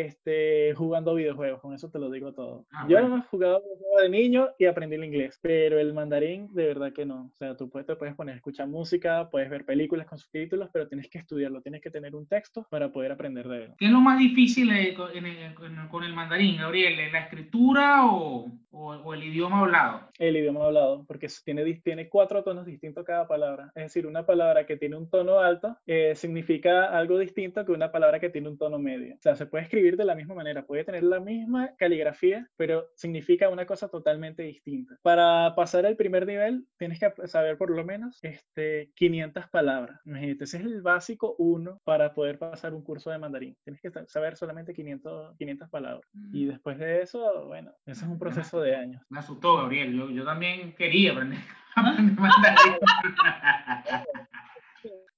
[0.00, 2.66] este, jugando videojuegos, con eso te lo digo todo.
[2.72, 3.18] Ah, Yo bueno.
[3.18, 7.06] he jugado videojuegos de niño y aprendí el inglés, pero el mandarín de verdad que
[7.06, 7.30] no.
[7.32, 10.68] O sea, tú puedes, te puedes poner a escuchar música, puedes ver películas con subtítulos,
[10.72, 13.72] pero tienes que estudiarlo, tienes que tener un texto para poder aprender de él.
[13.78, 15.10] ¿Qué es lo más difícil eh, con,
[15.90, 17.12] con- el mandarín, Gabriel?
[17.12, 20.00] ¿La escritura o, o- o el idioma hablado?
[20.18, 23.70] El idioma hablado, porque tiene, tiene cuatro tonos distintos cada palabra.
[23.74, 27.92] Es decir, una palabra que tiene un tono alto eh, significa algo distinto que una
[27.92, 29.14] palabra que tiene un tono medio.
[29.14, 32.86] O sea, se puede escribir de la misma manera, puede tener la misma caligrafía, pero
[32.94, 34.96] significa una cosa totalmente distinta.
[35.02, 40.00] Para pasar el primer nivel, tienes que saber por lo menos este, 500 palabras.
[40.04, 43.56] Imagínate, ese es el básico uno para poder pasar un curso de mandarín.
[43.64, 46.08] Tienes que sa- saber solamente 500, 500 palabras.
[46.32, 49.02] Y después de eso, bueno, eso es un proceso de años.
[49.10, 49.94] Me asustó, Gabriel.
[49.96, 51.38] Yo, yo también quería aprender,
[51.76, 52.74] aprender mandarín.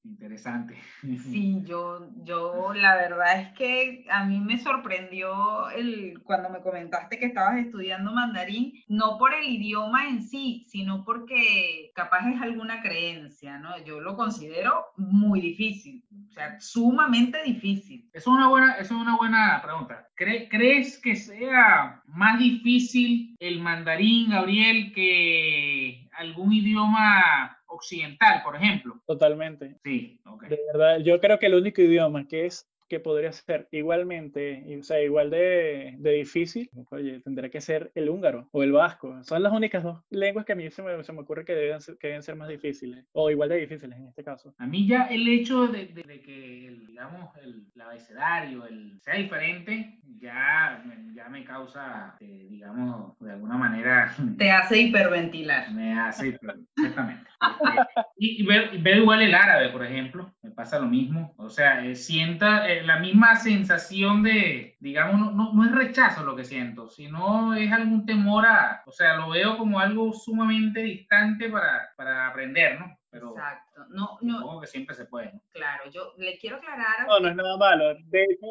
[0.08, 0.76] Interesante.
[1.16, 7.18] Sí, yo, yo la verdad es que a mí me sorprendió el, cuando me comentaste
[7.18, 12.80] que estabas estudiando mandarín, no por el idioma en sí, sino porque capaz es alguna
[12.80, 13.78] creencia, ¿no?
[13.84, 18.08] Yo lo considero muy difícil, o sea, sumamente difícil.
[18.12, 20.08] Es una buena, es una buena pregunta.
[20.16, 29.00] ¿Cre- ¿Crees que sea más difícil el mandarín, Gabriel, que algún idioma occidental, por ejemplo?
[29.06, 29.76] Totalmente.
[29.84, 30.42] Sí, ok.
[30.44, 34.82] De verdad, yo creo que el único idioma que es que podría ser igualmente, o
[34.82, 39.22] sea, igual de, de difícil, oye, tendría que ser el húngaro o el vasco.
[39.24, 41.80] Son las únicas dos lenguas que a mí se me, se me ocurre que deben,
[41.80, 44.54] ser, que deben ser más difíciles, o igual de difíciles en este caso.
[44.58, 48.98] A mí ya el hecho de, de- de que, el, digamos, el, el abecedario el,
[49.02, 55.72] sea diferente, ya, me- ya me causa, eh, digamos, de alguna manera, Te hace hiperventilar.
[55.72, 57.26] me hace, exactamente.
[57.38, 61.34] Este, y, y veo, y veo igual el árabe, por ejemplo, pasa lo mismo.
[61.36, 66.34] O sea, eh, sienta eh, la misma sensación de, digamos, no, no, es rechazo lo
[66.34, 71.48] que siento, sino es algún temor a, o sea, lo veo como algo sumamente distante
[71.50, 72.98] para, para aprender, ¿no?
[73.12, 73.65] Exacto.
[73.90, 75.40] No, no, supongo que siempre se puede, ¿no?
[75.52, 77.94] claro, yo le quiero aclarar No, no es nada malo.
[78.04, 78.46] De hecho,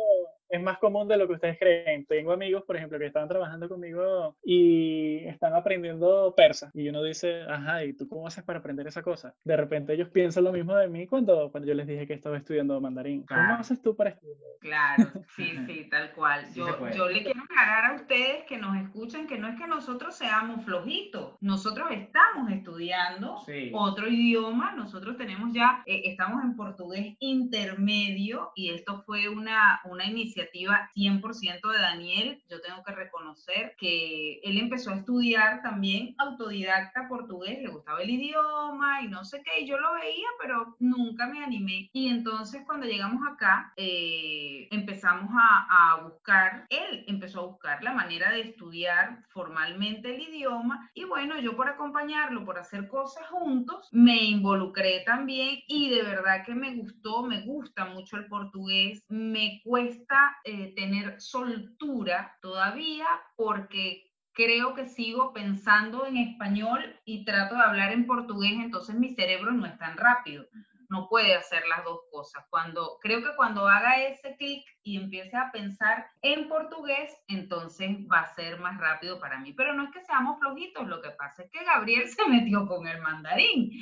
[0.50, 2.06] es más común de lo que ustedes creen.
[2.06, 6.70] Tengo amigos, por ejemplo, que están trabajando conmigo y están aprendiendo persa.
[6.74, 9.34] Y uno dice, ajá, ¿y tú cómo haces para aprender esa cosa?
[9.44, 12.38] De repente ellos piensan lo mismo de mí cuando, cuando yo les dije que estaba
[12.38, 13.26] estudiando mandarín.
[13.26, 13.60] ¿Cómo Claro.
[13.62, 14.38] haces tú para estudiar?
[14.62, 14.98] Claro,
[15.36, 16.46] sí, sí, tal cual.
[16.48, 19.68] Sí Yo, yo le quiero aclarar a ustedes que nos escuchan que no es que
[19.68, 23.72] nosotros seamos flojitos, nosotros estamos estudiando Sí.
[23.74, 30.06] otro idioma, nosotros tenemos ya, eh, estamos en portugués intermedio y esto fue una, una
[30.06, 32.44] iniciativa 100% de Daniel.
[32.50, 38.10] Yo tengo que reconocer que él empezó a estudiar también autodidacta portugués, le gustaba el
[38.10, 41.90] idioma y no sé qué, y yo lo veía, pero nunca me animé.
[41.94, 47.94] Y entonces cuando llegamos acá, eh, empezamos a, a buscar, él empezó a buscar la
[47.94, 53.90] manera de estudiar formalmente el idioma y bueno, yo por acompañarlo, por hacer cosas juntos,
[53.92, 59.62] me involucré también y de verdad que me gustó, me gusta mucho el portugués, me
[59.64, 67.62] cuesta eh, tener soltura todavía porque creo que sigo pensando en español y trato de
[67.62, 70.46] hablar en portugués, entonces mi cerebro no es tan rápido
[70.90, 72.46] no puede hacer las dos cosas.
[72.50, 78.20] Cuando creo que cuando haga ese clic y empiece a pensar en portugués, entonces va
[78.22, 79.54] a ser más rápido para mí.
[79.54, 82.88] Pero no es que seamos flojitos, lo que pasa es que Gabriel se metió con
[82.88, 83.72] el mandarín.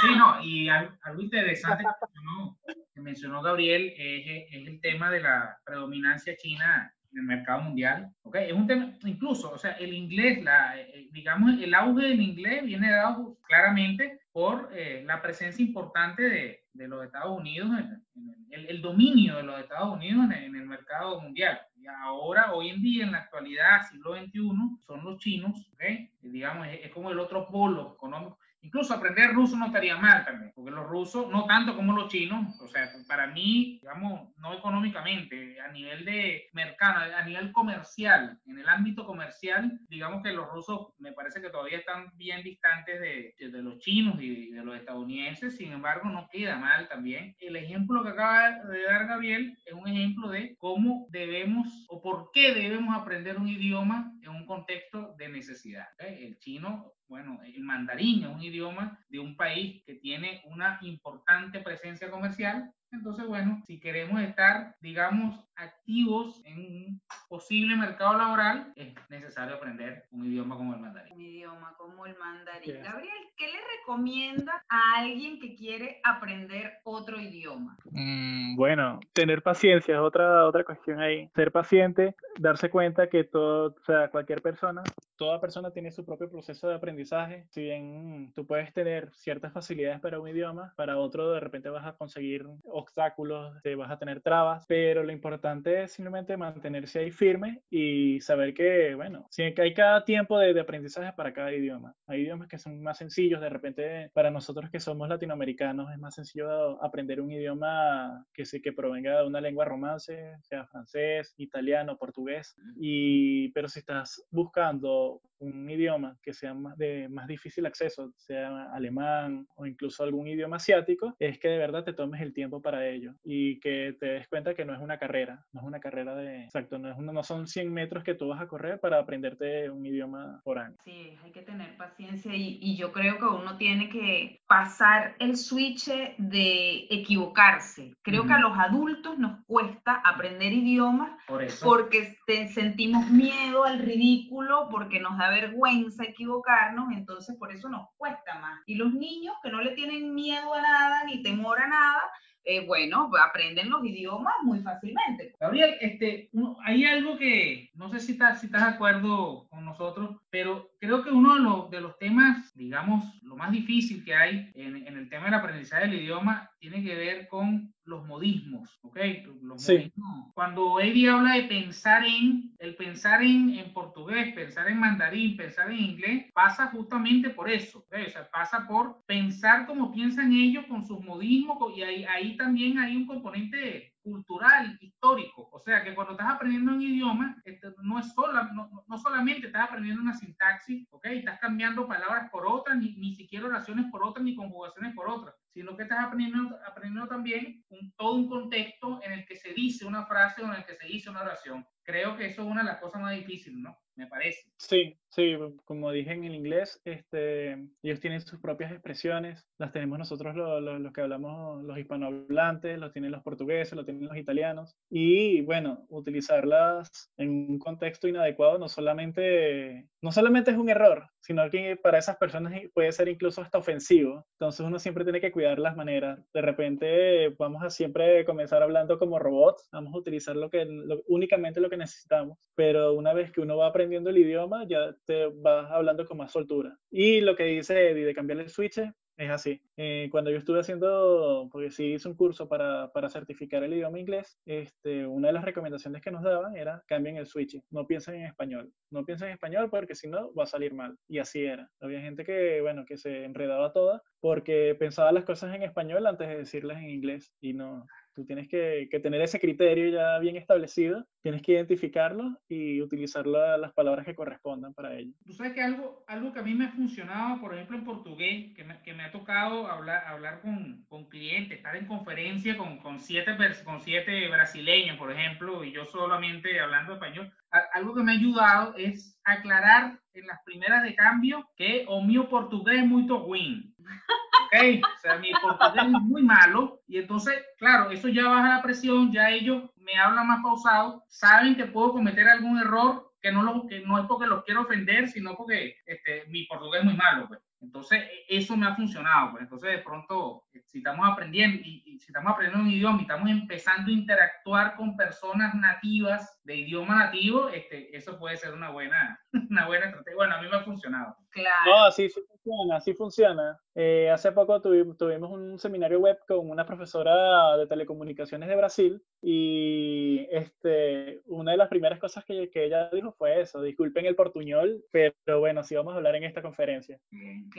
[0.00, 2.58] Sí, no, y al- algo interesante que mencionó,
[2.92, 8.10] que mencionó Gabriel es, es el tema de la predominancia china en el mercado mundial.
[8.22, 8.36] ¿ok?
[8.36, 12.64] Es un tema, incluso, o sea, el inglés, la, eh, digamos, el auge del inglés
[12.64, 18.46] viene dado claramente por eh, la presencia importante de, de los Estados Unidos, en, en
[18.50, 21.60] el, el dominio de los Estados Unidos en, en el mercado mundial.
[21.76, 24.40] Y ahora, hoy en día, en la actualidad, siglo XXI,
[24.86, 25.82] son los chinos, ¿ok?
[26.22, 28.38] Y digamos, es, es como el otro polo económico.
[28.62, 32.60] Incluso aprender ruso no estaría mal también, porque los rusos, no tanto como los chinos,
[32.60, 38.58] o sea, para mí, digamos, no económicamente, a nivel de mercado, a nivel comercial, en
[38.58, 43.34] el ámbito comercial, digamos que los rusos me parece que todavía están bien distantes de,
[43.38, 47.34] de los chinos y de los estadounidenses, sin embargo, no queda mal también.
[47.40, 52.30] El ejemplo que acaba de dar Gabriel es un ejemplo de cómo debemos o por
[52.32, 55.86] qué debemos aprender un idioma en un contexto de necesidad.
[55.98, 62.10] El chino, bueno, el mandarín es un idioma un país que tiene una importante presencia
[62.10, 69.54] comercial entonces, bueno, si queremos estar, digamos, activos en un posible mercado laboral, es necesario
[69.56, 71.14] aprender un idioma como el mandarín.
[71.14, 72.82] Un idioma como el mandarín.
[72.82, 77.78] Gabriel, ¿qué le recomienda a alguien que quiere aprender otro idioma?
[77.90, 81.30] Mm, bueno, tener paciencia es otra, otra cuestión ahí.
[81.34, 84.82] Ser paciente, darse cuenta que todo, o sea, cualquier persona,
[85.16, 87.46] toda persona tiene su propio proceso de aprendizaje.
[87.50, 91.86] Si bien tú puedes tener ciertas facilidades para un idioma, para otro de repente vas
[91.86, 97.10] a conseguir obstáculos, te vas a tener trabas, pero lo importante es simplemente mantenerse ahí
[97.10, 101.52] firme y saber que, bueno, sí, que hay cada tiempo de, de, aprendizaje para cada
[101.52, 101.94] idioma.
[102.06, 106.14] Hay idiomas que son más sencillos, de repente para nosotros que somos latinoamericanos es más
[106.14, 111.96] sencillo aprender un idioma que, sí, que provenga de una lengua romance, sea francés, italiano,
[111.96, 118.12] portugués, y, pero si estás buscando un idioma que sea más, de más difícil acceso,
[118.16, 122.62] sea alemán o incluso algún idioma asiático, es que de verdad te tomes el tiempo
[122.62, 125.80] para ello y que te des cuenta que no es una carrera, no es una
[125.80, 128.98] carrera de, exacto, no, es no son 100 metros que tú vas a correr para
[128.98, 130.76] aprenderte un idioma por año.
[130.84, 135.36] Sí, hay que tener paciencia y, y yo creo que uno tiene que pasar el
[135.36, 137.94] switch de equivocarse.
[138.02, 142.16] Creo que a los adultos nos cuesta aprender idiomas por porque
[142.52, 148.60] sentimos miedo al ridículo, porque nos da vergüenza equivocarnos, entonces por eso nos cuesta más.
[148.66, 152.02] Y los niños que no le tienen miedo a nada ni temor a nada,
[152.44, 155.34] eh, bueno, aprenden los idiomas muy fácilmente.
[155.38, 156.28] Gabriel, este,
[156.64, 161.04] hay algo que no sé si estás, si estás de acuerdo con nosotros, pero creo
[161.04, 164.96] que uno de los, de los temas, digamos, lo más difícil que hay en, en,
[164.96, 168.98] el tema del aprendizaje del idioma tiene que ver con los modismos, ¿ok?
[169.42, 169.72] Los sí.
[169.72, 170.32] modismos.
[170.34, 175.70] Cuando Eddie habla de pensar en, el pensar en, en, portugués, pensar en mandarín, pensar
[175.70, 177.84] en inglés, pasa justamente por eso.
[177.90, 182.78] O sea, pasa por pensar como piensan ellos con sus modismos y ahí, ahí también
[182.78, 185.48] hay un componente cultural, histórico.
[185.52, 189.46] O sea, que cuando estás aprendiendo un idioma, este, no es sola, no, no, solamente
[189.46, 191.06] estás aprendiendo una sintaxis, ¿ok?
[191.06, 195.34] Estás cambiando palabras por otras, ni, ni siquiera oraciones por otras, ni conjugaciones por otras,
[195.52, 197.64] sino que estás aprendiendo, aprendiendo también
[197.96, 200.86] todo un contexto en el que se dice una frase o en el que se
[200.86, 201.66] dice una oración.
[201.82, 203.78] Creo que eso es una de las cosas más difíciles, ¿no?
[203.94, 204.52] Me parece.
[204.56, 209.98] Sí, sí, como dije en el inglés, este, ellos tienen sus propias expresiones, las tenemos
[209.98, 214.16] nosotros los, los, los que hablamos, los hispanohablantes, los tienen los portugueses, los tienen los
[214.16, 221.08] italianos, y bueno, utilizarlas en un contexto inadecuado no solamente, no solamente es un error,
[221.20, 224.26] sino que para esas personas puede ser incluso hasta ofensivo.
[224.32, 226.18] Entonces uno siempre tiene que cuidar las maneras.
[226.34, 231.02] De repente vamos a siempre comenzar hablando como robots, vamos a utilizar lo que, lo,
[231.06, 235.26] únicamente lo que necesitamos, pero una vez que uno va aprendiendo el idioma, ya te
[235.26, 236.76] vas hablando con más soltura.
[236.90, 238.80] Y lo que dice Eddie de cambiar el switch
[239.16, 239.62] es así.
[239.76, 243.98] Eh, cuando yo estuve haciendo, porque sí hice un curso para, para, certificar el idioma
[243.98, 248.16] inglés, este, una de las recomendaciones que nos daban era cambien el switch, no piensen
[248.16, 250.96] en español, no piensen en español porque si no va a salir mal.
[251.08, 251.70] Y así era.
[251.80, 256.28] Había gente que, bueno, que se enredaba toda porque pensaba las cosas en español antes
[256.28, 260.36] de decirlas en inglés y no, Tú tienes que, que, tener ese criterio ya bien
[260.36, 265.12] establecido, tienes que identificarlo y utilizar la, las palabras que correspondan para ello.
[265.24, 268.54] Tú sabes que algo, algo que a mí me ha funcionado, por ejemplo, en portugués,
[268.54, 272.78] que me, que me ha tocado hablar, hablar con, con, clientes, estar en conferencia con,
[272.78, 277.32] con, siete, con siete brasileños, por ejemplo, y yo solamente hablando español,
[277.72, 282.28] algo que me ha ayudado es aclarar en las primeras de cambio que o mío
[282.28, 283.71] portugués es muy ruim.
[283.84, 284.82] ¿Ok?
[284.84, 286.80] O sea, mi portugués es muy malo.
[286.86, 291.56] Y entonces, claro, eso ya baja la presión, ya ellos me hablan más pausado, saben
[291.56, 295.08] que puedo cometer algún error que no, lo, que no es porque los quiero ofender,
[295.08, 297.28] sino porque este, mi portugués es muy malo.
[297.28, 297.40] Pues.
[297.62, 299.32] Entonces, e, eso me ha funcionado.
[299.32, 299.44] Pues.
[299.44, 303.30] Entonces, de pronto, si estamos aprendiendo y, y, si estamos aprendiendo un idioma y estamos
[303.30, 309.20] empezando a interactuar con personas nativas de idioma nativo, este, eso puede ser una buena,
[309.50, 310.16] una buena estrategia.
[310.16, 311.16] Bueno, a mí me ha funcionado.
[311.30, 311.70] Claro.
[311.70, 313.58] No, así funciona, así funciona.
[313.74, 319.02] Eh, hace poco tuvimos, tuvimos un seminario web con una profesora de telecomunicaciones de Brasil
[319.22, 324.14] y este, una de las primeras cosas que, que ella dijo fue eso, disculpen el
[324.14, 326.98] portuñol, pero bueno, sí vamos a hablar en esta conferencia.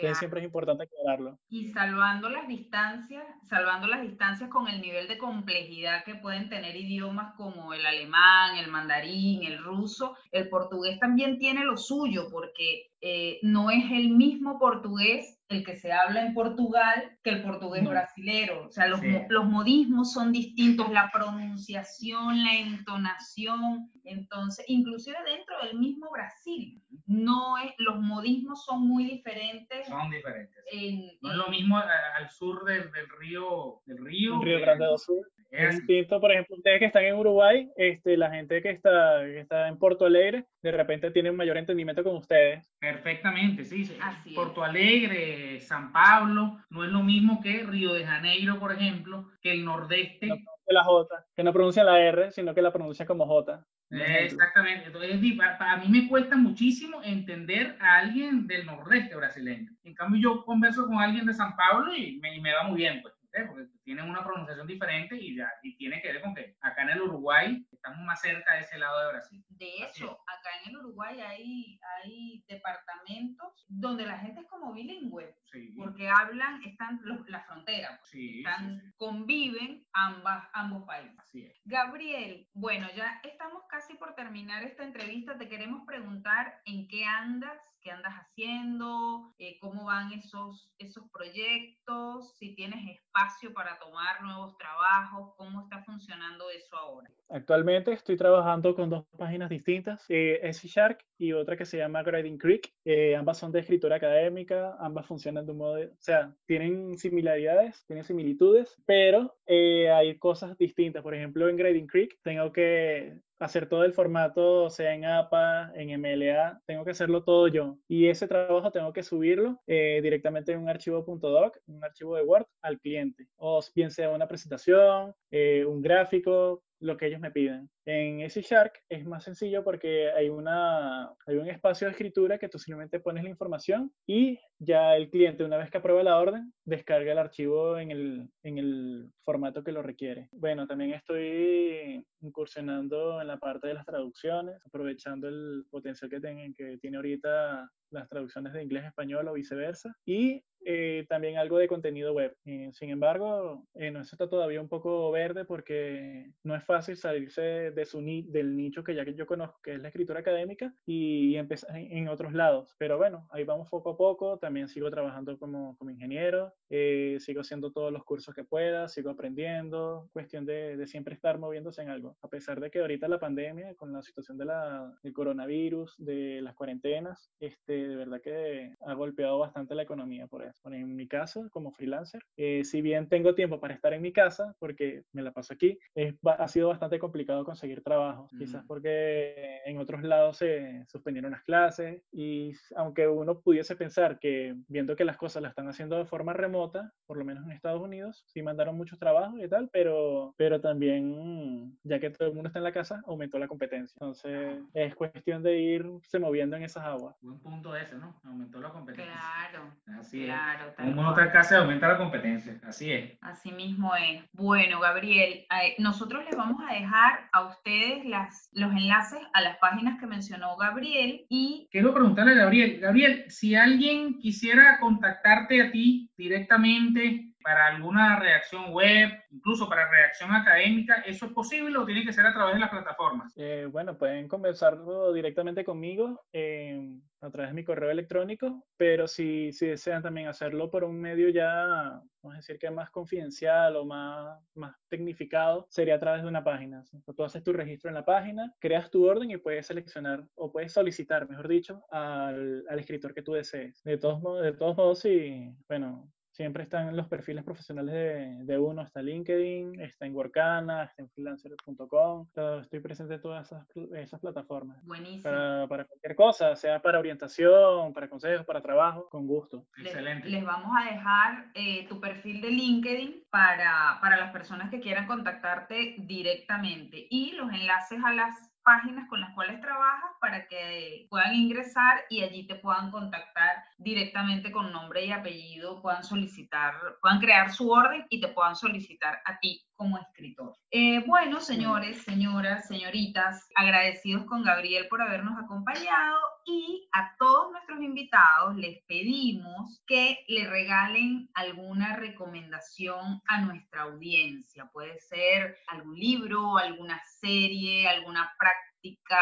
[0.01, 0.15] Claro.
[0.15, 1.39] siempre es importante aclararlo.
[1.49, 6.75] Y salvando las distancias, salvando las distancias con el nivel de complejidad que pueden tener
[6.75, 12.92] idiomas como el alemán, el mandarín, el ruso, el portugués también tiene lo suyo, porque
[13.05, 17.83] eh, no es el mismo portugués el que se habla en Portugal que el portugués
[17.83, 17.89] No.
[17.91, 18.65] brasilero.
[18.65, 19.07] O sea, los, Sí.
[19.29, 23.91] los modismos son distintos, la pronunciación, la entonación.
[24.05, 29.87] Entonces, inclusive dentro del mismo Brasil, no es, los modismos son muy diferentes.
[29.87, 30.63] Son diferentes.
[30.71, 34.39] En, No es lo mismo al sur del, del río, del río.
[34.39, 35.21] Grande do Sul.
[35.53, 39.39] Es distinto, por ejemplo, ustedes que están en Uruguay, este, la gente que está, que
[39.39, 42.67] está en Porto Alegre, de repente tiene un mayor entendimiento con ustedes.
[42.79, 43.85] Perfectamente, sí.
[43.85, 43.97] sí.
[44.01, 44.33] Así.
[44.33, 49.51] Porto Alegre, San Pablo, no es lo mismo que Río de Janeiro, por ejemplo, que
[49.51, 50.25] el nordeste.
[50.27, 53.63] No pronuncia la J, que no pronuncia la R, sino que la pronuncia como J.
[53.91, 54.25] Eh.
[54.25, 54.87] Exactamente.
[54.87, 55.11] Entonces,
[55.59, 59.71] a mí me cuesta muchísimo entender a alguien del nordeste brasileño.
[59.83, 62.77] En cambio, yo converso con alguien de San Pablo y me, y me va muy
[62.77, 63.45] bien, pues, ¿eh?
[63.47, 66.89] porque tienen una pronunciación diferente y, ya, y tiene que ver con que acá en
[66.91, 69.45] el Uruguay estamos más cerca de ese lado de Brasil.
[69.49, 75.35] De hecho, acá en el Uruguay hay, hay departamentos donde la gente es como bilingüe,
[75.51, 78.91] Sí, porque hablan, están los- la frontera, pues, sí, están, sí.
[78.97, 81.17] conviven ambas, ambos países.
[81.19, 81.61] Así es.
[81.65, 85.37] Gabriel, bueno, ya estamos casi por terminar esta entrevista.
[85.37, 92.35] Te queremos preguntar en qué andas, qué andas haciendo, eh, cómo van esos, esos proyectos,
[92.37, 97.09] si tienes espacio para tomar nuevos trabajos, cómo está funcionando eso ahora.
[97.29, 102.37] Actualmente estoy trabajando con dos páginas distintas, eh, Shark y otra que se llama Grading
[102.37, 102.73] Creek.
[102.85, 107.85] Eh, ambas son de escritura académica, ambas funcionan de un modo, o sea, tienen similaridades,
[107.87, 111.01] tienen similitudes, pero eh, hay cosas distintas.
[111.01, 115.99] Por ejemplo, en Grading Creek tengo que hacer todo el formato, sea en APA, en
[115.99, 117.77] MLA, tengo que hacerlo todo yo.
[117.87, 122.23] Y ese trabajo tengo que subirlo eh, directamente en un archivo .doc, un archivo de
[122.23, 123.27] Word, al cliente.
[123.37, 127.69] O bien sea una presentación, eh, un gráfico, lo que ellos me piden.
[127.85, 132.47] En ese Shark es más sencillo porque hay, una, hay un espacio de escritura que
[132.49, 136.53] tú simplemente pones la información y ya el cliente, una vez que aprueba la orden,
[136.63, 140.29] descarga el archivo en el, en el formato que lo requiere.
[140.31, 146.53] Bueno, también estoy incursionando en la parte de las traducciones, aprovechando el potencial que, ten-
[146.53, 149.93] que tiene ahorita las traducciones de inglés a español o viceversa.
[150.05, 152.33] Y eh, también algo de contenido web.
[152.45, 156.95] Eh, sin embargo, eh, no, eso está todavía un poco verde porque no es fácil
[156.95, 160.19] salirse de su ni- del nicho que ya que yo conozco, que es la escritura
[160.19, 162.75] académica, y empezar en, otros lados.
[162.77, 164.37] Pero bueno, ahí vamos poco a poco.
[164.37, 169.09] También sigo trabajando como, como ingeniero, eh, sigo haciendo todos los cursos que pueda, sigo
[169.09, 170.09] aprendiendo.
[170.11, 172.17] Cuestión de, de siempre estar moviéndose en algo.
[172.21, 177.31] A pesar de que ahorita la pandemia, con la situación del coronavirus, de las cuarentenas,
[177.39, 180.59] este, de verdad que ha golpeado bastante la economía por eso.
[180.63, 184.11] Bueno, en mi caso, como freelancer, eh, si bien tengo tiempo para estar en mi
[184.11, 189.61] casa, porque me la paso aquí, es ha sido bastante complicado conseguir trabajo, quizás porque
[189.65, 195.05] en otros lados se suspendieron las clases y aunque uno pudiese pensar que viendo que
[195.05, 198.41] las cosas las están haciendo de forma remota, por lo menos en Estados Unidos, sí
[198.41, 202.63] mandaron muchos trabajos y tal, pero, pero también, ya que todo el mundo está en
[202.63, 203.95] la casa, aumentó la competencia.
[203.95, 207.15] Entonces, es cuestión de irse moviendo en esas aguas.
[207.21, 208.19] Buen punto ese, ¿no?
[208.23, 209.13] Aumentó la competencia.
[209.13, 210.69] Claro, Así claro.
[210.69, 210.95] es.
[210.95, 212.59] Como en casa, aumenta la competencia.
[212.63, 213.17] Así es.
[213.21, 214.23] Así mismo es.
[214.33, 219.57] Bueno, Gabriel, eh, nosotros les vamos a dejar a ustedes las, los enlaces a las
[219.57, 222.79] páginas que mencionó Gabriel y Quiero preguntarle a Gabriel.
[222.79, 230.31] Gabriel, si alguien quisiera contactarte a ti directamente para alguna reacción web, incluso para reacción
[230.31, 233.33] académica, ¿eso es posible o tiene que ser a través de las plataformas?
[233.35, 239.51] Eh, bueno, pueden conversarlo directamente conmigo eh, a través de mi correo electrónico, pero si,
[239.51, 243.85] si desean también hacerlo por un medio ya, vamos a decir que más confidencial o
[243.85, 246.83] más, más tecnificado, sería a través de una página.
[247.15, 250.73] Tú haces tu registro en la página, creas tu orden y puedes seleccionar o puedes
[250.73, 253.81] solicitar, mejor dicho, al, al escritor que tú desees.
[253.83, 258.57] De todos modos, de todos modos, sí, bueno, Siempre están los perfiles profesionales de, de
[258.57, 262.27] uno, está LinkedIn, está en Workana, está en freelancer.com.
[262.59, 264.83] Estoy presente en todas esas, pl- esas plataformas.
[264.83, 265.21] buenísimo.
[265.23, 269.67] Para, para cualquier cosa, sea para orientación, para consejos, para trabajo, con gusto.
[269.77, 270.27] Les- Excelente.
[270.27, 275.05] Les, vamos a dejar eh, tu perfil de LinkedIn para, para las personas que quieran
[275.05, 281.35] contactarte directamente y los enlaces a las páginas con las cuales trabajas para que puedan
[281.35, 287.51] ingresar y allí te puedan contactar directamente con nombre y apellido, puedan solicitar, puedan crear
[287.51, 290.55] su orden y te puedan solicitar a ti como escritor.
[290.71, 297.81] Eh, bueno, señores, señoras, señoritas, agradecidos con Gabriel por habernos acompañado y a todos nuestros
[297.81, 304.69] invitados les pedimos que le regalen alguna recomendación a nuestra audiencia.
[304.71, 309.17] Puede ser algún libro, alguna serie, alguna práctica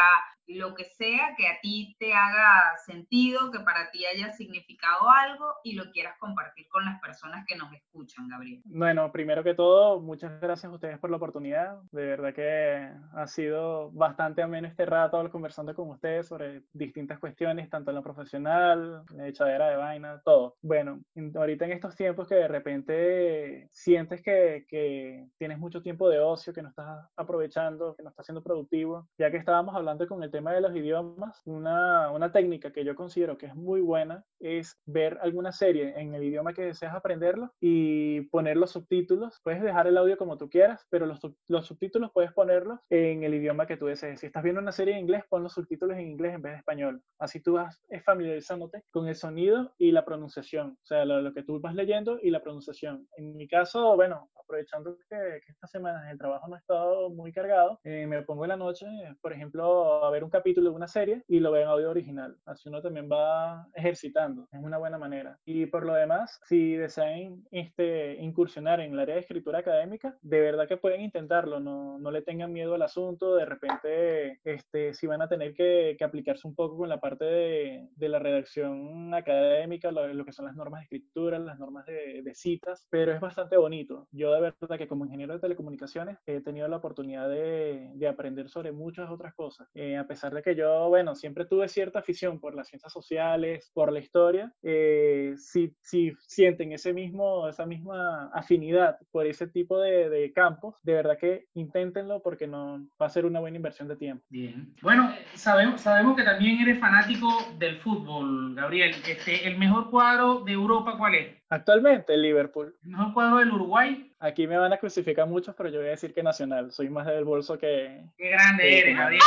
[0.56, 5.46] lo que sea que a ti te haga sentido, que para ti haya significado algo
[5.64, 8.60] y lo quieras compartir con las personas que nos escuchan, Gabriel.
[8.64, 11.80] Bueno, primero que todo, muchas gracias a ustedes por la oportunidad.
[11.90, 17.70] De verdad que ha sido bastante ameno este rato conversando con ustedes sobre distintas cuestiones,
[17.70, 20.56] tanto en lo profesional, la echadera de vaina, todo.
[20.62, 21.00] Bueno,
[21.34, 26.52] ahorita en estos tiempos que de repente sientes que, que tienes mucho tiempo de ocio,
[26.52, 30.30] que no estás aprovechando, que no estás siendo productivo, ya que estábamos hablando con el
[30.30, 34.78] tema de los idiomas, una, una técnica que yo considero que es muy buena es
[34.84, 39.40] ver alguna serie en el idioma que deseas aprenderlo y poner los subtítulos.
[39.44, 43.34] Puedes dejar el audio como tú quieras, pero los, los subtítulos puedes ponerlos en el
[43.34, 44.20] idioma que tú desees.
[44.20, 46.58] Si estás viendo una serie en inglés, pon los subtítulos en inglés en vez de
[46.58, 47.02] español.
[47.18, 51.60] Así tú vas familiarizándote con el sonido y la pronunciación, o sea, lo, que tú
[51.60, 53.08] vas leyendo y la pronunciación.
[53.16, 57.32] En mi caso, bueno, aprovechando que, que esta semana el trabajo no ha estado muy
[57.32, 58.86] cargado, eh, me pongo en la noche,
[59.20, 62.36] por ejemplo, a ver un capítulo de una serie y lo veo en audio original.
[62.44, 65.38] Así uno también va ejercitando, es una buena manera.
[65.44, 70.40] Y por lo demás, si desean este, incursionar en el área de escritura académica, de
[70.40, 75.06] verdad que pueden intentarlo, no, no le tengan miedo al asunto, de repente este, si
[75.06, 79.12] van a tener que, que aplicarse un poco con la parte de, de la redacción
[79.14, 83.12] académica, lo, lo, que son las normas de escritura, las normas de, de citas, pero
[83.12, 84.08] es bastante bonito.
[84.12, 88.48] Yo de verdad que como ingeniero de telecomunicaciones he tenido la oportunidad de, de aprender
[88.48, 89.68] sobre muchas otras cosas.
[89.74, 93.90] Eh, pesar de que yo, bueno, siempre tuve cierta afición por las ciencias sociales, por
[93.90, 100.10] la historia, eh, si, si sienten ese mismo, esa misma afinidad por ese tipo de,
[100.10, 103.96] de campos, de verdad que inténtenlo porque no va a ser una buena inversión de
[103.96, 104.22] tiempo.
[104.28, 104.74] Bien.
[104.82, 108.94] Bueno, sabemos, sabemos que también eres fanático del fútbol, Gabriel.
[109.08, 111.41] Este, ¿El mejor cuadro de Europa cuál es?
[111.52, 112.74] Actualmente, el Liverpool.
[112.82, 114.10] ¿El mejor cuadro del Uruguay?
[114.20, 116.72] Aquí me van a crucificar muchos, pero yo voy a decir que Nacional.
[116.72, 118.06] Soy más del bolso que...
[118.16, 119.22] Qué grande eres, Gabriel.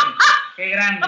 [0.55, 1.07] Qué grande.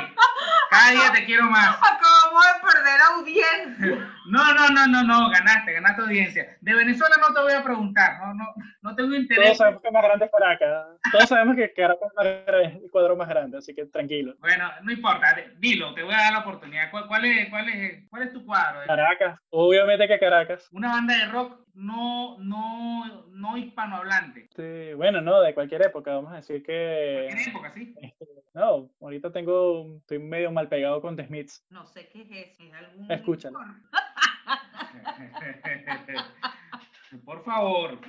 [0.69, 1.77] Cada día te quiero más.
[1.77, 4.11] Acabamos de perder audiencia.
[4.27, 6.57] No, no, no, no, no, ganaste, ganaste audiencia.
[6.59, 8.45] De Venezuela no te voy a preguntar, no, no,
[8.81, 9.45] no tengo interés.
[9.45, 10.87] Todos sabemos que más grande es Caracas.
[11.11, 14.35] Todos sabemos que Caracas es el cuadro más grande, así que tranquilo.
[14.39, 16.91] Bueno, no importa, dilo, te voy a dar la oportunidad.
[16.91, 18.81] ¿Cuál, cuál, es, cuál, es, cuál es tu cuadro?
[18.85, 20.67] Caracas, obviamente que Caracas.
[20.71, 24.49] Una banda de rock no, no, no hispanohablante.
[24.55, 27.27] Sí, bueno, no, de cualquier época, vamos a decir que...
[27.29, 27.93] ¿Cualquier época, sí?
[28.01, 31.63] Este, no, ahorita tengo, estoy medio mal pegado con The Smiths.
[31.69, 33.11] No sé qué es eso, ¿es algún...
[33.11, 33.59] Escúchalo.
[37.25, 37.99] Por favor,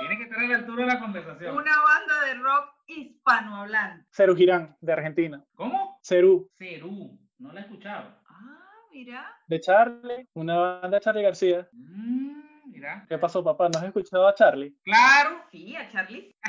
[0.00, 1.56] tiene que estar a la altura de la conversación.
[1.56, 4.06] Una banda de rock hispanohablante.
[4.10, 5.42] Cerú Girán, de Argentina.
[5.54, 5.98] ¿Cómo?
[6.02, 6.50] Cerú.
[6.58, 8.14] Cerú, no la he escuchado.
[8.28, 8.60] Ah,
[8.92, 9.34] mira.
[9.46, 11.66] De Charlie, una banda de Charlie García.
[11.72, 12.43] Mm,
[12.74, 13.06] mira.
[13.08, 13.68] ¿Qué pasó, papá?
[13.68, 14.76] ¿No has escuchado a Charlie?
[14.82, 15.44] Claro.
[15.50, 16.34] Sí, a Charlie.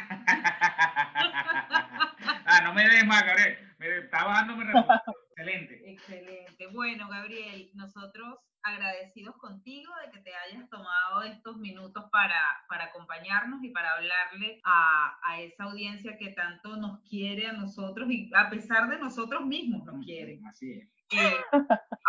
[2.46, 3.58] ah, no me des más, Gabriel.
[3.78, 4.64] Me está bajando mi
[5.38, 5.92] Excelente.
[5.92, 6.68] Excelente.
[6.68, 13.64] Bueno, Gabriel, nosotros agradecidos contigo de que te hayas tomado estos minutos para, para acompañarnos
[13.64, 18.50] y para hablarle a, a, esa audiencia que tanto nos quiere a nosotros y a
[18.50, 20.40] pesar de nosotros mismos nos quiere.
[20.50, 20.90] Así es.
[21.12, 21.38] Eh,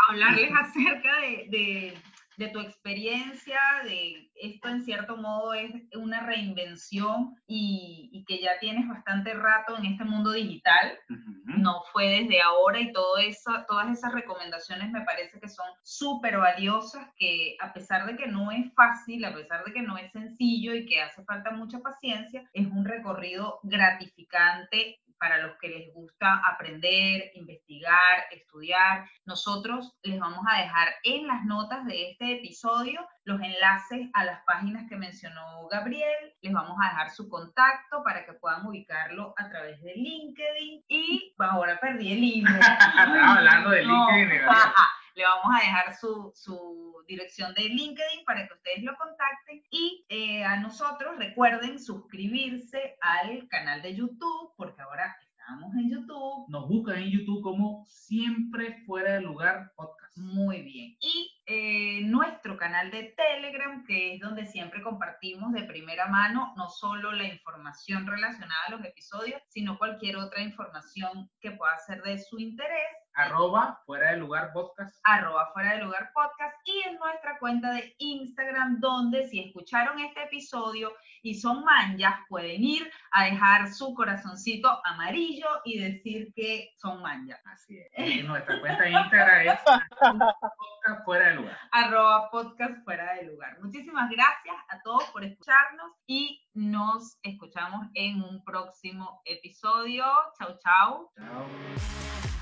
[0.09, 1.99] hablarles acerca de, de,
[2.37, 8.59] de, tu experiencia, de esto en cierto modo es una reinvención y, y, que ya
[8.61, 11.57] tienes bastante rato en este mundo digital, uh -huh.
[11.59, 16.39] no fue desde ahora y todo eso, todas esas recomendaciones me parece que son súper
[16.39, 20.11] valiosas, que a pesar de que no es fácil, a pesar de que no es
[20.12, 25.95] sencillo y que hace falta mucha paciencia, es un recorrido gratificante para los que les
[25.95, 29.09] gusta aprender, investigar, estudiar.
[29.25, 34.43] Nosotros les vamos a dejar en las notas de este episodio los enlaces a las
[34.45, 36.35] páginas que mencionó Gabriel.
[36.41, 40.85] Les vamos a dejar su contacto para que puedan ubicarlo a través de LinkedIn.
[40.89, 42.51] Y ahora perdí el hilo.
[42.61, 44.41] Estaba hablando de LinkedIn.
[44.47, 44.97] No.
[45.17, 49.62] Le vamos a dejar su, su, dirección de LinkedIn para que ustedes lo contacten.
[49.71, 56.47] Y eh, a nosotros recuerden suscribirse al canal de YouTube, porque ahora estamos en YouTube.
[56.49, 60.16] Nos buscan en YouTube como Siempre Fuera de Lugar Podcast.
[60.16, 60.97] Muy bien.
[61.01, 66.68] Y eh, nuestro canal de Telegram, que es donde siempre compartimos de primera mano no
[66.68, 72.18] solo la información relacionada a los episodios, sino cualquier otra información que pueda ser de
[72.18, 74.94] su interés arroba fuera de lugar podcast.
[75.05, 80.24] Arroba fuera de lugar podcast y en nuestra cuenta de Instagram donde si escucharon este
[80.24, 80.92] episodio
[81.22, 87.40] y son manjas pueden ir a dejar su corazoncito amarillo y decir que son manjas.
[87.47, 87.88] Así es.
[87.97, 89.61] Y nuestra cuenta de Instagram es
[89.99, 91.59] podcast fuera de lugar.
[91.70, 93.59] Arroba podcast fuera de lugar.
[93.62, 100.05] Muchísimas gracias a todos por escucharnos y nos escuchamos en un próximo episodio.
[100.39, 101.11] Chau, chau.
[101.16, 102.36] Chao.